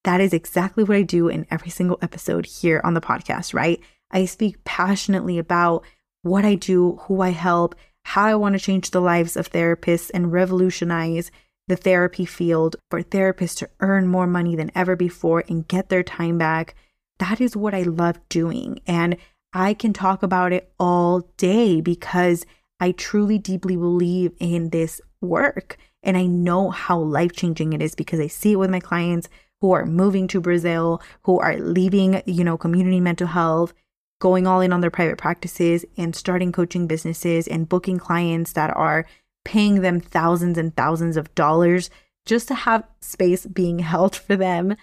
That 0.04 0.22
is 0.22 0.34
exactly 0.34 0.84
what 0.84 0.98
I 0.98 1.02
do 1.02 1.28
in 1.28 1.46
every 1.52 1.70
single 1.70 2.00
episode 2.02 2.46
here 2.46 2.82
on 2.84 2.94
the 2.94 3.02
podcast, 3.02 3.54
right? 3.54 3.80
I 4.12 4.26
speak 4.26 4.64
passionately 4.64 5.38
about 5.38 5.84
what 6.22 6.46
I 6.46 6.56
do, 6.56 6.98
who 7.04 7.22
I 7.22 7.32
help, 7.32 7.76
how 8.04 8.26
I 8.26 8.36
want 8.36 8.54
to 8.54 8.60
change 8.60 8.92
the 8.92 9.02
lives 9.02 9.36
of 9.36 9.52
therapists 9.52 10.12
and 10.14 10.32
revolutionize 10.32 11.30
the 11.68 11.76
therapy 11.76 12.26
field 12.26 12.76
for 12.90 13.02
therapists 13.02 13.58
to 13.58 13.70
earn 13.80 14.08
more 14.08 14.28
money 14.28 14.56
than 14.56 14.72
ever 14.74 14.96
before 14.96 15.44
and 15.50 15.68
get 15.68 15.90
their 15.90 16.04
time 16.04 16.38
back. 16.38 16.76
That 17.20 17.42
is 17.42 17.56
what 17.56 17.74
I 17.74 17.84
love 17.84 18.20
doing. 18.30 18.80
And 18.88 19.18
I 19.54 19.74
can 19.74 19.94
talk 19.94 20.24
about 20.24 20.54
it 20.54 20.72
all 20.80 21.22
day 21.38 21.82
because 21.82 22.46
I 22.80 22.92
truly 22.92 23.38
deeply 23.38 23.76
believe 23.76 24.34
in 24.40 24.70
this 24.70 25.02
work. 25.22 25.78
And 26.04 26.16
I 26.16 26.26
know 26.26 26.70
how 26.70 27.00
life 27.00 27.34
changing 27.34 27.74
it 27.74 27.82
is 27.82 27.96
because 27.96 28.20
I 28.20 28.28
see 28.28 28.54
it 28.54 28.58
with 28.58 28.70
my 28.70 28.80
clients 28.80 29.30
who 29.62 29.72
are 29.72 29.86
moving 29.86 30.28
to 30.28 30.40
Brazil, 30.40 31.02
who 31.24 31.40
are 31.40 31.58
leaving, 31.58 32.22
you 32.26 32.44
know, 32.44 32.58
community 32.58 33.00
mental 33.00 33.28
health, 33.28 33.74
going 34.20 34.48
all 34.48 34.62
in 34.62 34.72
on 34.72 34.82
their 34.82 34.92
private 34.92 35.18
practices 35.18 35.86
and 35.98 36.16
starting 36.16 36.52
coaching 36.52 36.88
businesses 36.88 37.48
and 37.48 37.68
booking 37.70 37.98
clients 37.98 38.54
that 38.54 38.76
are 38.76 39.06
paying 39.48 39.80
them 39.80 40.02
thousands 40.02 40.58
and 40.58 40.76
thousands 40.76 41.16
of 41.16 41.34
dollars 41.34 41.90
just 42.26 42.50
to 42.50 42.54
have 42.54 42.84
space 43.00 43.46
being 43.46 43.80
held 43.94 44.14
for 44.14 44.36
them. 44.36 44.76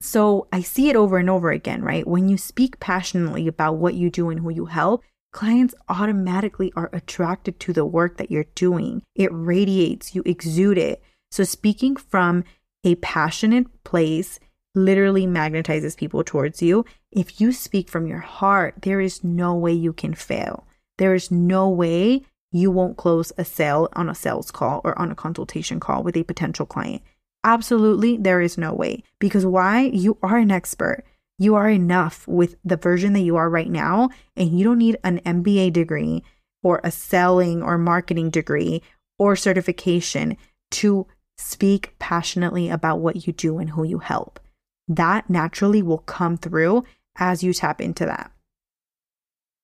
So 0.00 0.46
I 0.52 0.62
see 0.62 0.88
it 0.88 0.94
over 0.94 1.18
and 1.18 1.28
over 1.28 1.50
again, 1.50 1.82
right? 1.82 2.06
When 2.06 2.28
you 2.28 2.38
speak 2.38 2.78
passionately 2.78 3.48
about 3.48 3.78
what 3.78 3.94
you 3.94 4.08
do 4.08 4.30
and 4.30 4.38
who 4.38 4.50
you 4.50 4.66
help, 4.66 5.02
clients 5.32 5.74
automatically 5.88 6.72
are 6.76 6.90
attracted 6.92 7.58
to 7.58 7.72
the 7.72 7.84
work 7.84 8.18
that 8.18 8.30
you're 8.30 8.46
doing. 8.54 9.02
It 9.16 9.30
radiates, 9.32 10.14
you 10.14 10.22
exude 10.24 10.78
it. 10.78 11.02
So 11.32 11.42
speaking 11.42 11.96
from 11.96 12.44
a 12.84 12.94
passionate 12.96 13.66
place 13.82 14.38
literally 14.76 15.26
magnetizes 15.26 15.96
people 15.96 16.22
towards 16.22 16.62
you. 16.62 16.84
If 17.10 17.40
you 17.40 17.50
speak 17.50 17.88
from 17.88 18.06
your 18.06 18.20
heart, 18.20 18.76
there 18.82 19.00
is 19.00 19.24
no 19.24 19.56
way 19.56 19.72
you 19.72 19.92
can 19.92 20.14
fail. 20.14 20.68
There 20.98 21.14
is 21.14 21.32
no 21.32 21.68
way 21.68 22.22
you 22.52 22.70
won't 22.70 22.96
close 22.96 23.32
a 23.36 23.44
sale 23.44 23.88
on 23.94 24.08
a 24.08 24.14
sales 24.14 24.50
call 24.50 24.80
or 24.84 24.98
on 24.98 25.10
a 25.10 25.14
consultation 25.14 25.80
call 25.80 26.02
with 26.02 26.16
a 26.16 26.24
potential 26.24 26.66
client. 26.66 27.02
Absolutely, 27.44 28.16
there 28.16 28.40
is 28.40 28.58
no 28.58 28.74
way. 28.74 29.02
Because 29.18 29.46
why? 29.46 29.82
You 29.92 30.18
are 30.22 30.38
an 30.38 30.50
expert. 30.50 31.04
You 31.38 31.54
are 31.54 31.70
enough 31.70 32.26
with 32.26 32.56
the 32.64 32.76
version 32.76 33.12
that 33.12 33.20
you 33.20 33.36
are 33.36 33.48
right 33.48 33.70
now, 33.70 34.10
and 34.36 34.58
you 34.58 34.64
don't 34.64 34.78
need 34.78 34.96
an 35.04 35.20
MBA 35.20 35.72
degree 35.72 36.24
or 36.62 36.80
a 36.82 36.90
selling 36.90 37.62
or 37.62 37.78
marketing 37.78 38.30
degree 38.30 38.82
or 39.18 39.36
certification 39.36 40.36
to 40.72 41.06
speak 41.36 41.94
passionately 41.98 42.68
about 42.68 42.98
what 42.98 43.26
you 43.26 43.32
do 43.32 43.58
and 43.58 43.70
who 43.70 43.84
you 43.84 44.00
help 44.00 44.40
that 44.88 45.28
naturally 45.28 45.82
will 45.82 45.98
come 45.98 46.36
through 46.36 46.84
as 47.16 47.42
you 47.42 47.52
tap 47.52 47.80
into 47.80 48.06
that. 48.06 48.32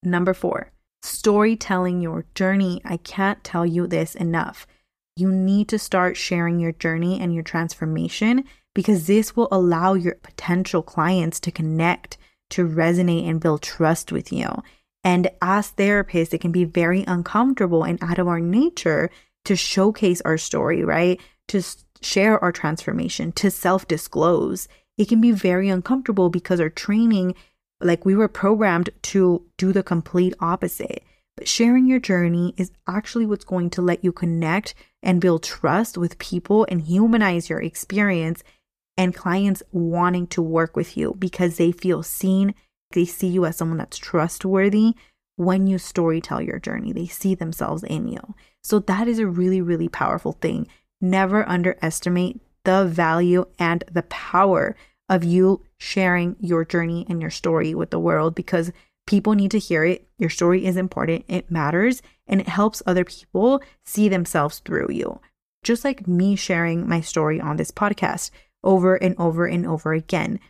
Number 0.03 0.35
four, 0.35 0.71
storytelling 1.05 2.01
your 2.01 2.25
journey. 2.35 2.81
I 2.85 2.97
can't 2.99 3.43
tell 3.45 3.67
you 3.67 3.87
this 3.87 4.15
enough. 4.15 4.67
You 5.17 5.31
need 5.31 5.69
to 5.69 5.79
start 5.79 6.17
sharing 6.17 6.59
your 6.59 6.73
journey 6.73 7.21
and 7.21 7.33
your 7.33 7.43
transformation 7.43 8.45
because 8.75 9.07
this 9.07 9.37
will 9.37 9.49
allow 9.53 9.95
your 9.95 10.17
potential 10.17 10.83
clients 10.83 11.39
to 11.41 11.53
connect, 11.53 12.17
to 12.51 12.67
resonate, 12.67 13.29
and 13.29 13.41
build 13.41 13.63
trust 13.63 14.11
with 14.11 14.33
you. 14.33 14.49
And 15.05 15.31
as 15.43 15.73
therapists, 15.73 16.33
it 16.33 16.41
can 16.41 16.53
be 16.53 16.65
very 16.65 17.05
uncomfortable 17.07 17.85
and 17.85 18.03
out 18.03 18.19
of 18.19 18.27
our 18.27 18.41
nature 18.41 19.11
to 19.45 19.55
showcase 19.55 20.21
our 20.23 20.39
story, 20.39 20.83
right? 20.83 21.21
To 21.49 21.63
share 22.01 22.43
our 22.43 22.51
transformation, 22.51 23.31
to 23.33 23.51
self 23.51 23.87
disclose 23.87 24.67
it 24.97 25.09
can 25.09 25.21
be 25.21 25.33
very 25.33 25.69
uncomfortable 25.69 26.31
because 26.31 26.61
our 26.61 26.71
training, 26.71 27.35
like 27.81 28.05
we 28.05 28.15
were 28.15 28.29
programmed 28.29 28.91
to 29.03 29.45
do 29.57 29.73
the 29.73 29.83
complete 29.83 30.35
opposite. 30.41 31.05
But 31.37 31.49
sharing 31.49 31.87
your 31.87 31.99
journey 31.99 32.55
is 32.57 32.71
actually 32.87 33.27
what's 33.27 33.45
going 33.45 33.71
to 33.71 33.83
let 33.83 34.05
you 34.05 34.13
connect 34.13 34.75
and 35.03 35.21
build 35.21 35.43
trust 35.43 35.99
with 35.99 36.19
people 36.19 36.67
and 36.69 36.81
humanize 36.81 37.51
your 37.51 37.61
experience 37.61 38.43
and 38.97 39.15
clients 39.15 39.63
wanting 39.73 40.29
to 40.29 40.43
work 40.43 40.77
with 40.77 40.97
you 40.97 41.15
because 41.19 41.57
they 41.57 41.73
feel 41.73 42.03
seen. 42.03 42.55
They 42.93 43.05
see 43.05 43.27
you 43.27 43.45
as 43.45 43.57
someone 43.57 43.79
that's 43.79 43.99
trustworthy 43.99 44.95
when 45.37 45.67
you 45.67 45.79
story 45.79 46.21
tell 46.21 46.41
your 46.41 46.61
journey. 46.61 46.93
They 46.93 47.07
see 47.07 47.35
themselves 47.35 47.83
in 47.83 48.07
you. 48.07 48.35
So 48.63 48.79
that 48.81 49.09
is 49.09 49.19
a 49.19 49.27
really, 49.27 49.61
really 49.61 49.89
powerful 49.89 50.33
thing. 50.33 50.69
Never 51.01 51.49
underestimate 51.49 52.41
the 52.65 52.87
value 52.87 53.45
and 53.59 53.85
the 53.91 54.05
power 54.05 54.77
of 55.09 55.25
you 55.25 55.63
sharing 55.79 56.37
your 56.41 56.65
journey 56.65 57.07
and 57.09 57.21
your 57.21 57.31
story 57.31 57.75
with 57.75 57.91
the 57.91 57.99
world 57.99 58.35
because 58.35 58.73
people 59.07 59.35
need 59.35 59.51
to 59.51 59.59
hear 59.59 59.85
it. 59.85 60.09
Your 60.19 60.31
story 60.31 60.65
is 60.65 60.77
important, 60.77 61.25
it 61.29 61.51
matters, 61.51 62.03
and 62.27 62.41
it 62.41 62.49
helps 62.49 62.83
other 62.87 63.05
people 63.05 63.63
see 63.85 64.09
themselves 64.09 64.61
through 64.61 64.89
you. 64.91 65.21
Just 65.63 65.85
like 65.85 66.07
me 66.07 66.37
sharing 66.37 66.89
my 66.89 67.01
story 67.01 67.41
on 67.41 67.57
this 67.57 67.71
podcast 67.71 68.31
over 68.63 68.97
and 68.97 69.15
over 69.19 69.47
and 69.47 69.67
over 69.67 69.93
again. 69.93 70.41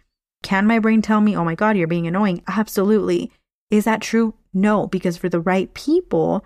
Can 0.42 0.66
my 0.66 0.78
brain 0.78 1.02
tell 1.02 1.20
me, 1.20 1.37
oh 1.37 1.44
my 1.44 1.54
God, 1.54 1.76
you're 1.76 1.88
being 1.88 2.06
annoying? 2.06 2.42
Absolutely. 2.46 3.32
Is 3.70 3.84
that 3.84 4.02
true? 4.02 4.34
No, 4.52 4.87
because 4.87 5.16
for 5.16 5.28
the 5.28 5.40
right 5.40 5.73
people, 5.75 6.44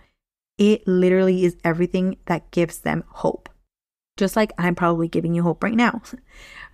it 0.56 0.86
literally 0.86 1.44
is 1.44 1.56
everything 1.64 2.16
that 2.26 2.50
gives 2.50 2.78
them 2.78 3.04
hope 3.08 3.48
just 4.18 4.36
like 4.36 4.52
I'm 4.58 4.74
probably 4.74 5.08
giving 5.08 5.34
you 5.34 5.42
hope 5.42 5.62
right 5.62 5.74
now. 5.74 6.02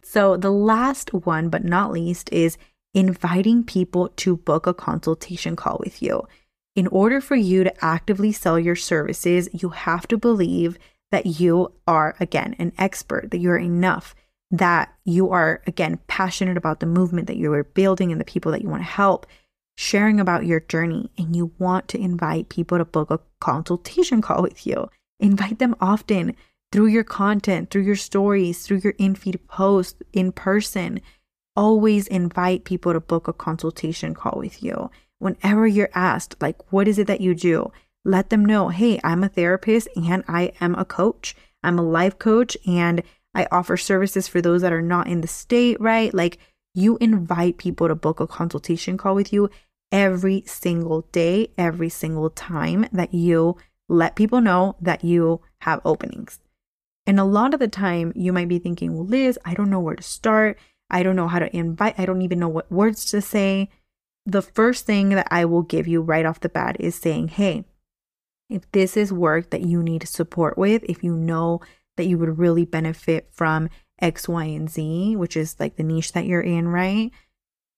So, 0.07 0.37
the 0.37 0.51
last 0.51 1.15
one, 1.15 1.49
but 1.49 1.65
not 1.65 1.91
least, 1.91 2.31
is 2.31 2.59
inviting 2.93 3.65
people 3.65 4.11
to 4.17 4.37
book 4.37 4.67
a 4.67 4.75
consultation 4.75 5.57
call 5.57 5.81
with 5.83 6.03
you. 6.03 6.29
In 6.77 6.87
order 6.89 7.23
for 7.23 7.37
you 7.37 7.65
to 7.65 7.85
actively 7.85 8.31
sell 8.31 8.59
your 8.59 8.77
services, 8.77 9.49
you 9.55 9.71
have 9.71 10.07
to 10.09 10.19
believe 10.19 10.79
that 11.11 11.41
you 11.41 11.73
are, 11.87 12.17
again, 12.21 12.55
an 12.59 12.73
expert, 12.77 13.31
that 13.31 13.39
you're 13.39 13.57
enough, 13.57 14.15
that 14.51 14.93
you 15.05 15.31
are, 15.31 15.63
again, 15.67 15.99
passionate 16.07 16.57
about 16.57 16.81
the 16.81 16.87
movement 16.87 17.27
that 17.29 17.37
you 17.37 17.53
are 17.53 17.65
building 17.65 18.13
and 18.13 18.21
the 18.21 18.25
people 18.25 18.53
that 18.53 18.63
you 18.63 18.69
want 18.69 18.83
to 18.83 18.89
help, 18.89 19.27
sharing 19.77 20.21
about 20.21 20.45
your 20.45 20.61
journey, 20.61 21.11
and 21.17 21.35
you 21.35 21.53
want 21.59 21.89
to 21.89 21.99
invite 21.99 22.49
people 22.49 22.79
to 22.79 22.85
book 22.85 23.11
a 23.11 23.21
consultation 23.41 24.21
call 24.21 24.43
with 24.43 24.67
you. 24.67 24.89
Invite 25.19 25.59
them 25.59 25.77
often 25.81 26.37
through 26.75 26.87
your 26.87 27.05
content, 27.05 27.71
through 27.71 27.83
your 27.83 27.95
stories, 27.95 28.67
through 28.67 28.79
your 28.79 28.95
in 28.99 29.15
feed 29.15 29.39
posts, 29.47 30.03
in 30.13 30.33
person. 30.33 31.01
Always 31.55 32.09
invite 32.09 32.65
people 32.65 32.93
to 32.93 32.99
book 32.99 33.29
a 33.29 33.33
consultation 33.33 34.13
call 34.13 34.41
with 34.41 34.61
you. 34.61 34.91
Whenever 35.21 35.69
you're 35.69 35.91
asked, 35.95 36.35
like, 36.41 36.73
what 36.73 36.89
is 36.89 36.99
it 36.99 37.07
that 37.07 37.21
you 37.21 37.33
do? 37.33 37.71
Let 38.05 38.31
them 38.31 38.45
know, 38.45 38.71
hey, 38.71 38.99
I'm 39.05 39.23
a 39.23 39.29
therapist 39.29 39.87
and 39.95 40.25
I 40.27 40.51
am 40.61 40.75
a 40.75 40.85
coach. 40.85 41.37
I'm 41.63 41.79
a 41.79 41.83
life 41.83 42.19
coach 42.19 42.57
and 42.67 43.05
I 43.37 43.47
offer 43.53 43.77
services 43.77 44.27
for 44.27 44.43
those 44.43 44.63
that 44.63 44.73
are 44.73 44.83
not 44.83 45.07
in 45.07 45.21
the 45.21 45.29
state, 45.29 45.81
right? 45.81 46.13
Like, 46.13 46.39
you 46.75 46.99
invite 47.01 47.57
people 47.57 47.87
to 47.87 47.95
book 47.95 48.19
a 48.19 48.27
consultation 48.27 48.97
call 48.97 49.15
with 49.15 49.33
you 49.33 49.49
every 49.93 50.43
single 50.45 51.03
day, 51.13 51.53
every 51.57 51.89
single 51.89 52.31
time 52.31 52.89
that 52.91 53.15
you 53.15 53.59
let 53.89 54.17
people 54.17 54.41
know 54.41 54.75
that 54.81 55.05
you 55.05 55.41
have 55.59 55.81
openings. 55.85 56.41
And 57.07 57.21
a 57.21 57.25
lot 57.25 57.55
of 57.55 57.61
the 57.61 57.69
time, 57.69 58.13
you 58.15 58.33
might 58.33 58.49
be 58.49 58.59
thinking, 58.59 58.95
well, 58.95 59.05
Liz, 59.05 59.39
I 59.45 59.55
don't 59.55 59.71
know 59.71 59.81
where 59.81 59.97
to 59.97 60.03
start. 60.03 60.59
I 60.91 61.03
don't 61.03 61.17
know 61.17 61.29
how 61.29 61.39
to 61.39 61.55
invite. 61.55 61.99
I 61.99 62.07
don't 62.07 62.23
even 62.23 62.39
know 62.39 62.49
what 62.49 62.71
words 62.71 63.05
to 63.07 63.21
say. 63.21 63.69
The 64.27 64.43
first 64.43 64.87
thing 64.87 65.11
that 65.11 65.29
I 65.31 65.45
will 65.45 65.63
give 65.63 65.87
you 65.87 66.01
right 66.01 66.25
off 66.25 66.41
the 66.41 66.49
bat 66.49 66.77
is 66.81 66.95
saying, 66.95 67.29
hey, 67.29 67.65
if 68.49 68.71
this 68.73 68.97
is 68.97 69.13
work 69.13 69.51
that 69.51 69.63
you 69.63 69.83
need 69.83 70.07
support 70.09 70.57
with, 70.57 70.83
if 70.85 71.03
you 71.03 71.15
know 71.15 71.61
that 71.97 72.07
you 72.07 72.19
would 72.19 72.39
really 72.39 72.65
benefit 72.65 73.29
from 73.33 73.69
X, 74.01 74.29
Y, 74.29 74.45
and 74.45 74.71
Z, 74.71 75.17
which 75.17 75.37
is 75.37 75.57
like 75.61 75.77
the 75.77 75.83
niche 75.83 76.13
that 76.13 76.27
you're 76.27 76.41
in, 76.41 76.69
right? 76.69 77.11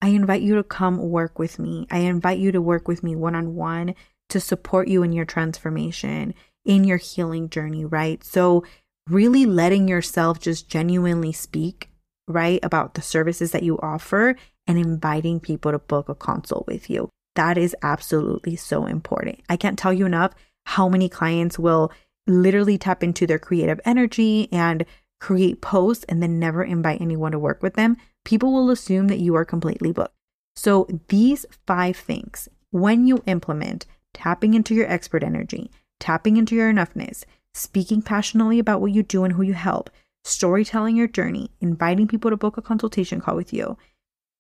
I 0.03 0.09
invite 0.09 0.43
you 0.43 0.55
to 0.57 0.63
come 0.63 0.99
work 0.99 1.39
with 1.39 1.59
me. 1.59 1.87
I 1.91 1.99
invite 1.99 2.39
you 2.39 2.53
to 2.53 2.61
work 2.61 2.89
with 2.89 3.03
me 3.03 3.17
one 3.17 3.35
on 3.35 3.55
one 3.55 3.95
to 4.29 4.41
support 4.41 4.89
you 4.89 5.03
in 5.03 5.13
your 5.13 5.25
transformation, 5.25 6.35
in 6.65 6.85
your 6.85 6.99
healing 6.99 7.49
journey, 7.49 7.85
right? 7.85 8.23
So, 8.25 8.65
really 9.09 9.47
letting 9.47 9.89
yourself 9.89 10.41
just 10.41 10.69
genuinely 10.69 11.33
speak, 11.33 11.91
right, 12.29 12.61
about 12.63 12.95
the 12.95 13.03
services 13.03 13.53
that 13.53 13.63
you 13.63 13.79
offer 13.79 14.37
and 14.67 14.79
inviting 14.79 15.41
people 15.41 15.73
to 15.73 15.79
book 15.79 16.09
a 16.09 16.15
consult 16.15 16.67
with 16.67 16.91
you. 16.91 17.09
That 17.37 17.59
is 17.59 17.77
absolutely 17.83 18.57
so 18.57 18.87
important. 18.87 19.41
I 19.49 19.57
can't 19.57 19.79
tell 19.79 19.93
you 19.93 20.07
enough 20.07 20.33
how 20.65 20.89
many 20.89 21.09
clients 21.09 21.59
will 21.59 21.93
literally 22.27 22.79
tap 22.79 23.05
into 23.05 23.27
their 23.27 23.39
creative 23.39 23.81
energy 23.85 24.49
and 24.51 24.85
create 25.21 25.61
posts 25.61 26.05
and 26.09 26.23
then 26.23 26.39
never 26.39 26.65
invite 26.65 27.01
anyone 27.01 27.33
to 27.33 27.39
work 27.39 27.63
with 27.63 27.75
them, 27.75 27.97
people 28.25 28.53
will 28.53 28.71
assume 28.71 29.09
that 29.09 29.21
you 29.21 29.35
are 29.35 29.45
completely 29.45 29.93
booked. 29.93 30.15
So, 30.57 30.89
these 31.09 31.47
five 31.67 31.97
things, 31.97 32.49
when 32.71 33.07
you 33.07 33.23
implement 33.27 33.87
tapping 34.15 34.55
into 34.55 34.75
your 34.75 34.91
expert 34.91 35.23
energy, 35.23 35.71
tapping 36.01 36.37
into 36.37 36.55
your 36.55 36.73
enoughness, 36.73 37.25
speaking 37.57 38.03
passionately 38.03 38.59
about 38.59 38.81
what 38.81 38.93
you 38.93 39.03
do 39.03 39.25
and 39.25 39.33
who 39.33 39.43
you 39.43 39.55
help, 39.55 39.91
storytelling 40.25 40.97
your 40.97 41.09
journey, 41.09 41.51
inviting 41.61 42.07
people 42.07 42.31
to 42.31 42.37
book 42.37 42.57
a 42.57 42.63
consultation 42.63 43.21
call 43.21 43.37
with 43.37 43.53
you, 43.53 43.77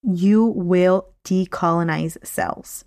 you 0.02 0.44
will 0.44 1.08
decolonize 1.25 2.25
cells. 2.25 2.85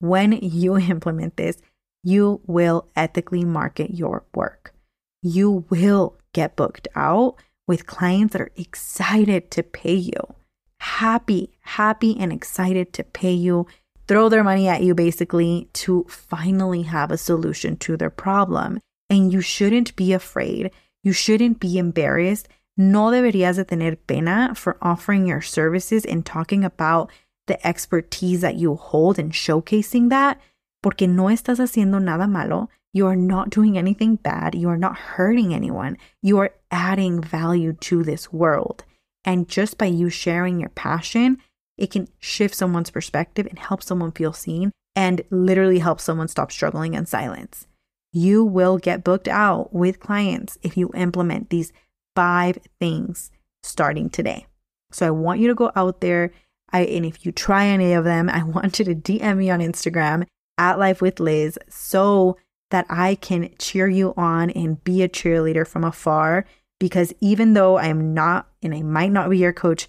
When 0.00 0.32
you 0.32 0.78
implement 0.78 1.36
this, 1.36 1.60
you 2.02 2.40
will 2.46 2.88
ethically 2.94 3.44
market 3.44 3.94
your 3.94 4.24
work. 4.34 4.74
You 5.22 5.64
will 5.70 6.16
get 6.34 6.56
booked 6.56 6.86
out 6.94 7.36
with 7.66 7.86
clients 7.86 8.32
that 8.32 8.42
are 8.42 8.52
excited 8.56 9.50
to 9.52 9.62
pay 9.62 9.94
you. 9.94 10.34
Happy, 10.80 11.50
happy, 11.60 12.14
and 12.18 12.30
excited 12.30 12.92
to 12.92 13.04
pay 13.04 13.32
you, 13.32 13.66
throw 14.06 14.28
their 14.28 14.44
money 14.44 14.68
at 14.68 14.82
you 14.82 14.94
basically 14.94 15.68
to 15.72 16.04
finally 16.08 16.82
have 16.82 17.10
a 17.10 17.16
solution 17.16 17.76
to 17.78 17.96
their 17.96 18.10
problem. 18.10 18.80
And 19.10 19.32
you 19.32 19.40
shouldn't 19.40 19.94
be 19.96 20.12
afraid. 20.12 20.70
You 21.02 21.12
shouldn't 21.12 21.60
be 21.60 21.78
embarrassed. 21.78 22.48
No 22.76 23.10
deberías 23.10 23.56
de 23.56 23.64
tener 23.64 23.96
pena 23.96 24.54
for 24.54 24.78
offering 24.82 25.26
your 25.26 25.42
services 25.42 26.04
and 26.04 26.24
talking 26.24 26.64
about 26.64 27.10
the 27.46 27.64
expertise 27.66 28.40
that 28.40 28.56
you 28.56 28.74
hold 28.74 29.18
and 29.18 29.32
showcasing 29.32 30.08
that, 30.08 30.40
porque 30.82 31.02
no 31.02 31.24
estás 31.24 31.58
haciendo 31.58 32.02
nada 32.02 32.26
malo. 32.26 32.68
You 32.92 33.06
are 33.06 33.16
not 33.16 33.50
doing 33.50 33.76
anything 33.76 34.16
bad. 34.16 34.54
You 34.54 34.68
are 34.70 34.78
not 34.78 34.96
hurting 34.96 35.52
anyone. 35.52 35.98
You 36.22 36.38
are 36.38 36.52
adding 36.70 37.20
value 37.20 37.74
to 37.80 38.02
this 38.02 38.32
world. 38.32 38.84
And 39.24 39.48
just 39.48 39.78
by 39.78 39.86
you 39.86 40.10
sharing 40.10 40.60
your 40.60 40.68
passion, 40.70 41.38
it 41.76 41.90
can 41.90 42.08
shift 42.20 42.54
someone's 42.54 42.90
perspective 42.90 43.46
and 43.46 43.58
help 43.58 43.82
someone 43.82 44.12
feel 44.12 44.32
seen 44.32 44.70
and 44.94 45.22
literally 45.30 45.80
help 45.80 46.00
someone 46.00 46.28
stop 46.28 46.52
struggling 46.52 46.94
in 46.94 47.04
silence. 47.04 47.66
You 48.16 48.44
will 48.44 48.78
get 48.78 49.02
booked 49.02 49.26
out 49.26 49.74
with 49.74 49.98
clients 49.98 50.56
if 50.62 50.76
you 50.76 50.92
implement 50.94 51.50
these 51.50 51.72
five 52.14 52.58
things 52.78 53.32
starting 53.64 54.08
today. 54.08 54.46
So 54.92 55.04
I 55.04 55.10
want 55.10 55.40
you 55.40 55.48
to 55.48 55.54
go 55.56 55.72
out 55.74 56.00
there. 56.00 56.30
I, 56.72 56.82
and 56.82 57.04
if 57.04 57.26
you 57.26 57.32
try 57.32 57.66
any 57.66 57.92
of 57.92 58.04
them, 58.04 58.30
I 58.30 58.42
want 58.44 58.78
you 58.78 58.84
to 58.84 58.94
DM 58.94 59.38
me 59.38 59.50
on 59.50 59.58
Instagram 59.58 60.26
at 60.56 60.78
Life 60.78 61.02
with 61.02 61.18
Liz 61.18 61.58
so 61.68 62.36
that 62.70 62.86
I 62.88 63.16
can 63.16 63.50
cheer 63.58 63.88
you 63.88 64.14
on 64.16 64.50
and 64.50 64.82
be 64.84 65.02
a 65.02 65.08
cheerleader 65.08 65.66
from 65.66 65.82
afar. 65.82 66.44
Because 66.78 67.12
even 67.20 67.54
though 67.54 67.78
I 67.78 67.86
am 67.86 68.14
not 68.14 68.48
and 68.62 68.72
I 68.72 68.82
might 68.82 69.10
not 69.10 69.28
be 69.28 69.38
your 69.38 69.52
coach 69.52 69.88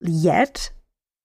yet, 0.00 0.70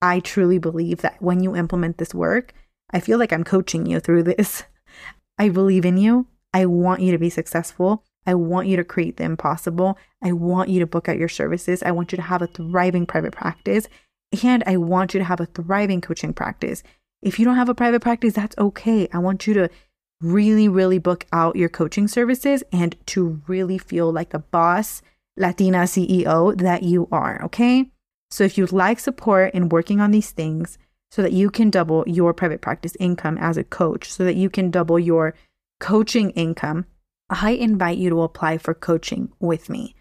I 0.02 0.20
truly 0.20 0.58
believe 0.58 0.98
that 0.98 1.22
when 1.22 1.42
you 1.42 1.56
implement 1.56 1.98
this 1.98 2.14
work, 2.14 2.54
I 2.92 3.00
feel 3.00 3.20
like 3.20 3.32
I'm 3.32 3.46
coaching 3.46 3.86
you 3.86 4.02
through 4.02 4.24
this. 4.24 4.66
I 5.38 5.48
believe 5.48 5.86
in 5.86 5.96
you. 5.96 6.28
I 6.54 6.66
want 6.66 7.02
you 7.02 7.12
to 7.12 7.18
be 7.18 7.30
successful. 7.30 8.04
I 8.26 8.36
want 8.36 8.68
you 8.68 8.78
to 8.78 8.84
create 8.84 9.18
the 9.18 9.24
impossible. 9.24 9.98
I 10.22 10.32
want 10.32 10.70
you 10.70 10.80
to 10.80 10.86
book 10.86 11.10
out 11.10 11.18
your 11.18 11.30
services. 11.30 11.82
I 11.82 11.92
want 11.92 12.12
you 12.12 12.18
to 12.18 12.22
have 12.22 12.42
a 12.42 12.48
thriving 12.48 13.06
private 13.06 13.34
practice. 13.34 13.88
And 14.44 14.64
I 14.66 14.78
want 14.78 15.14
you 15.14 15.20
to 15.20 15.26
have 15.26 15.40
a 15.40 15.48
thriving 15.48 16.02
coaching 16.02 16.34
practice. 16.34 16.84
If 17.22 17.40
you 17.40 17.46
don't 17.46 17.56
have 17.56 17.70
a 17.70 17.76
private 17.76 18.02
practice, 18.02 18.34
that's 18.34 18.58
okay. 18.58 19.08
I 19.14 19.18
want 19.18 19.48
you 19.48 19.54
to 19.56 19.70
really, 20.22 20.68
really 20.68 21.00
book 21.00 21.26
out 21.34 21.56
your 21.56 21.70
coaching 21.70 22.08
services 22.08 22.64
and 22.72 22.96
to 23.08 23.42
really 23.48 23.78
feel 23.78 24.12
like 24.12 24.30
the 24.30 24.40
boss 24.40 25.02
Latina 25.38 25.80
CEO 25.80 26.58
that 26.58 26.84
you 26.84 27.08
are. 27.12 27.44
Okay. 27.46 27.90
So 28.30 28.44
if 28.44 28.58
you'd 28.58 28.72
like 28.72 29.00
support 29.00 29.54
in 29.54 29.70
working 29.70 30.00
on 30.00 30.12
these 30.12 30.32
things 30.32 30.78
so 31.10 31.22
that 31.22 31.34
you 31.34 31.50
can 31.50 31.70
double 31.70 32.04
your 32.08 32.34
private 32.34 32.62
practice 32.62 32.96
income 33.00 33.38
as 33.38 33.58
a 33.58 33.64
coach, 33.64 34.12
so 34.12 34.24
that 34.24 34.36
you 34.36 34.50
can 34.50 34.72
double 34.72 34.98
your 34.98 35.34
coaching 35.82 36.30
income, 36.32 36.86
I 37.30 37.52
invite 37.52 37.98
you 37.98 38.10
to 38.12 38.22
apply 38.22 38.60
for 38.60 38.74
coaching 38.74 39.32
with 39.40 39.70
me. 39.70 39.96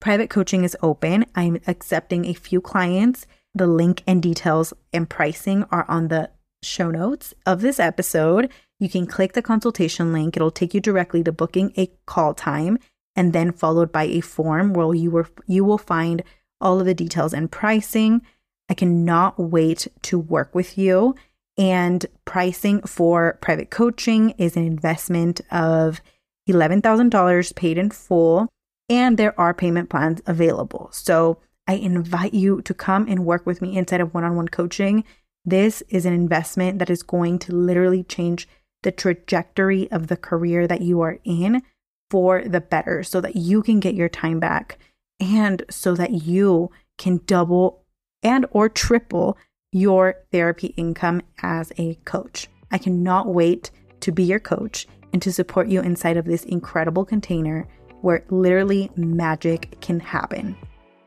Private 0.00 0.30
coaching 0.30 0.64
is 0.64 0.76
open. 0.80 1.26
I'm 1.34 1.60
accepting 1.66 2.24
a 2.24 2.34
few 2.34 2.60
clients. 2.60 3.26
The 3.54 3.66
link 3.66 4.02
and 4.06 4.22
details 4.22 4.72
and 4.92 5.10
pricing 5.10 5.64
are 5.70 5.84
on 5.88 6.08
the 6.08 6.30
show 6.62 6.90
notes 6.90 7.34
of 7.44 7.60
this 7.60 7.80
episode. 7.80 8.50
You 8.78 8.88
can 8.88 9.06
click 9.06 9.32
the 9.32 9.42
consultation 9.42 10.12
link. 10.12 10.36
It'll 10.36 10.50
take 10.50 10.72
you 10.72 10.80
directly 10.80 11.24
to 11.24 11.32
booking 11.32 11.72
a 11.76 11.90
call 12.06 12.32
time 12.34 12.78
and 13.16 13.32
then 13.32 13.52
followed 13.52 13.90
by 13.90 14.04
a 14.04 14.20
form 14.20 14.72
where 14.72 14.94
you 14.94 15.10
were 15.10 15.28
you 15.46 15.64
will 15.64 15.78
find 15.78 16.22
all 16.60 16.80
of 16.80 16.86
the 16.86 16.94
details 16.94 17.34
and 17.34 17.50
pricing. 17.50 18.22
I 18.68 18.74
cannot 18.74 19.38
wait 19.38 19.88
to 20.02 20.18
work 20.18 20.54
with 20.54 20.78
you. 20.78 21.16
And 21.56 22.04
pricing 22.24 22.82
for 22.82 23.38
private 23.40 23.70
coaching 23.70 24.30
is 24.30 24.56
an 24.56 24.66
investment 24.66 25.40
of 25.50 26.00
$11,000 26.48 27.54
paid 27.54 27.78
in 27.78 27.90
full, 27.90 28.48
and 28.88 29.16
there 29.16 29.38
are 29.40 29.54
payment 29.54 29.88
plans 29.88 30.20
available. 30.26 30.88
So 30.92 31.38
I 31.66 31.74
invite 31.74 32.34
you 32.34 32.60
to 32.62 32.74
come 32.74 33.06
and 33.08 33.24
work 33.24 33.46
with 33.46 33.62
me 33.62 33.76
inside 33.76 34.00
of 34.00 34.12
one 34.12 34.24
on 34.24 34.36
one 34.36 34.48
coaching. 34.48 35.04
This 35.44 35.82
is 35.88 36.04
an 36.04 36.12
investment 36.12 36.78
that 36.78 36.90
is 36.90 37.02
going 37.02 37.38
to 37.40 37.54
literally 37.54 38.02
change 38.02 38.48
the 38.82 38.92
trajectory 38.92 39.90
of 39.90 40.08
the 40.08 40.16
career 40.16 40.66
that 40.66 40.82
you 40.82 41.00
are 41.00 41.18
in 41.24 41.62
for 42.10 42.42
the 42.42 42.60
better 42.60 43.02
so 43.02 43.20
that 43.20 43.36
you 43.36 43.62
can 43.62 43.80
get 43.80 43.94
your 43.94 44.08
time 44.08 44.38
back 44.38 44.78
and 45.20 45.64
so 45.70 45.94
that 45.94 46.10
you 46.10 46.70
can 46.98 47.20
double 47.26 47.82
and 48.22 48.46
or 48.50 48.68
triple 48.68 49.38
your 49.74 50.14
therapy 50.30 50.68
income 50.76 51.20
as 51.42 51.72
a 51.78 51.96
coach. 52.04 52.48
I 52.70 52.78
cannot 52.78 53.26
wait 53.26 53.72
to 54.00 54.12
be 54.12 54.22
your 54.22 54.38
coach 54.38 54.86
and 55.12 55.20
to 55.20 55.32
support 55.32 55.68
you 55.68 55.80
inside 55.80 56.16
of 56.16 56.24
this 56.24 56.44
incredible 56.44 57.04
container 57.04 57.66
where 58.00 58.24
literally 58.30 58.90
magic 58.96 59.80
can 59.80 59.98
happen. 59.98 60.56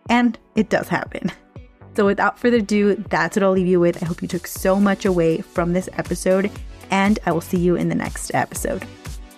And 0.10 0.38
it 0.56 0.69
does 0.69 0.88
happen. 0.88 1.32
So, 1.95 2.06
without 2.06 2.38
further 2.38 2.58
ado, 2.58 2.95
that's 3.10 3.36
what 3.36 3.41
I'll 3.41 3.53
leave 3.53 3.65
you 3.65 3.80
with. 3.80 4.03
I 4.03 4.06
hope 4.06 4.21
you 4.21 4.27
took 4.27 4.45
so 4.45 4.80
much 4.80 5.06
away 5.06 5.41
from 5.41 5.73
this 5.73 5.89
episode, 5.93 6.51
and 6.91 7.17
I 7.25 7.32
will 7.32 7.41
see 7.41 7.58
you 7.58 7.75
in 7.75 7.89
the 7.89 7.95
next 7.95 8.36
episode. 8.36 8.86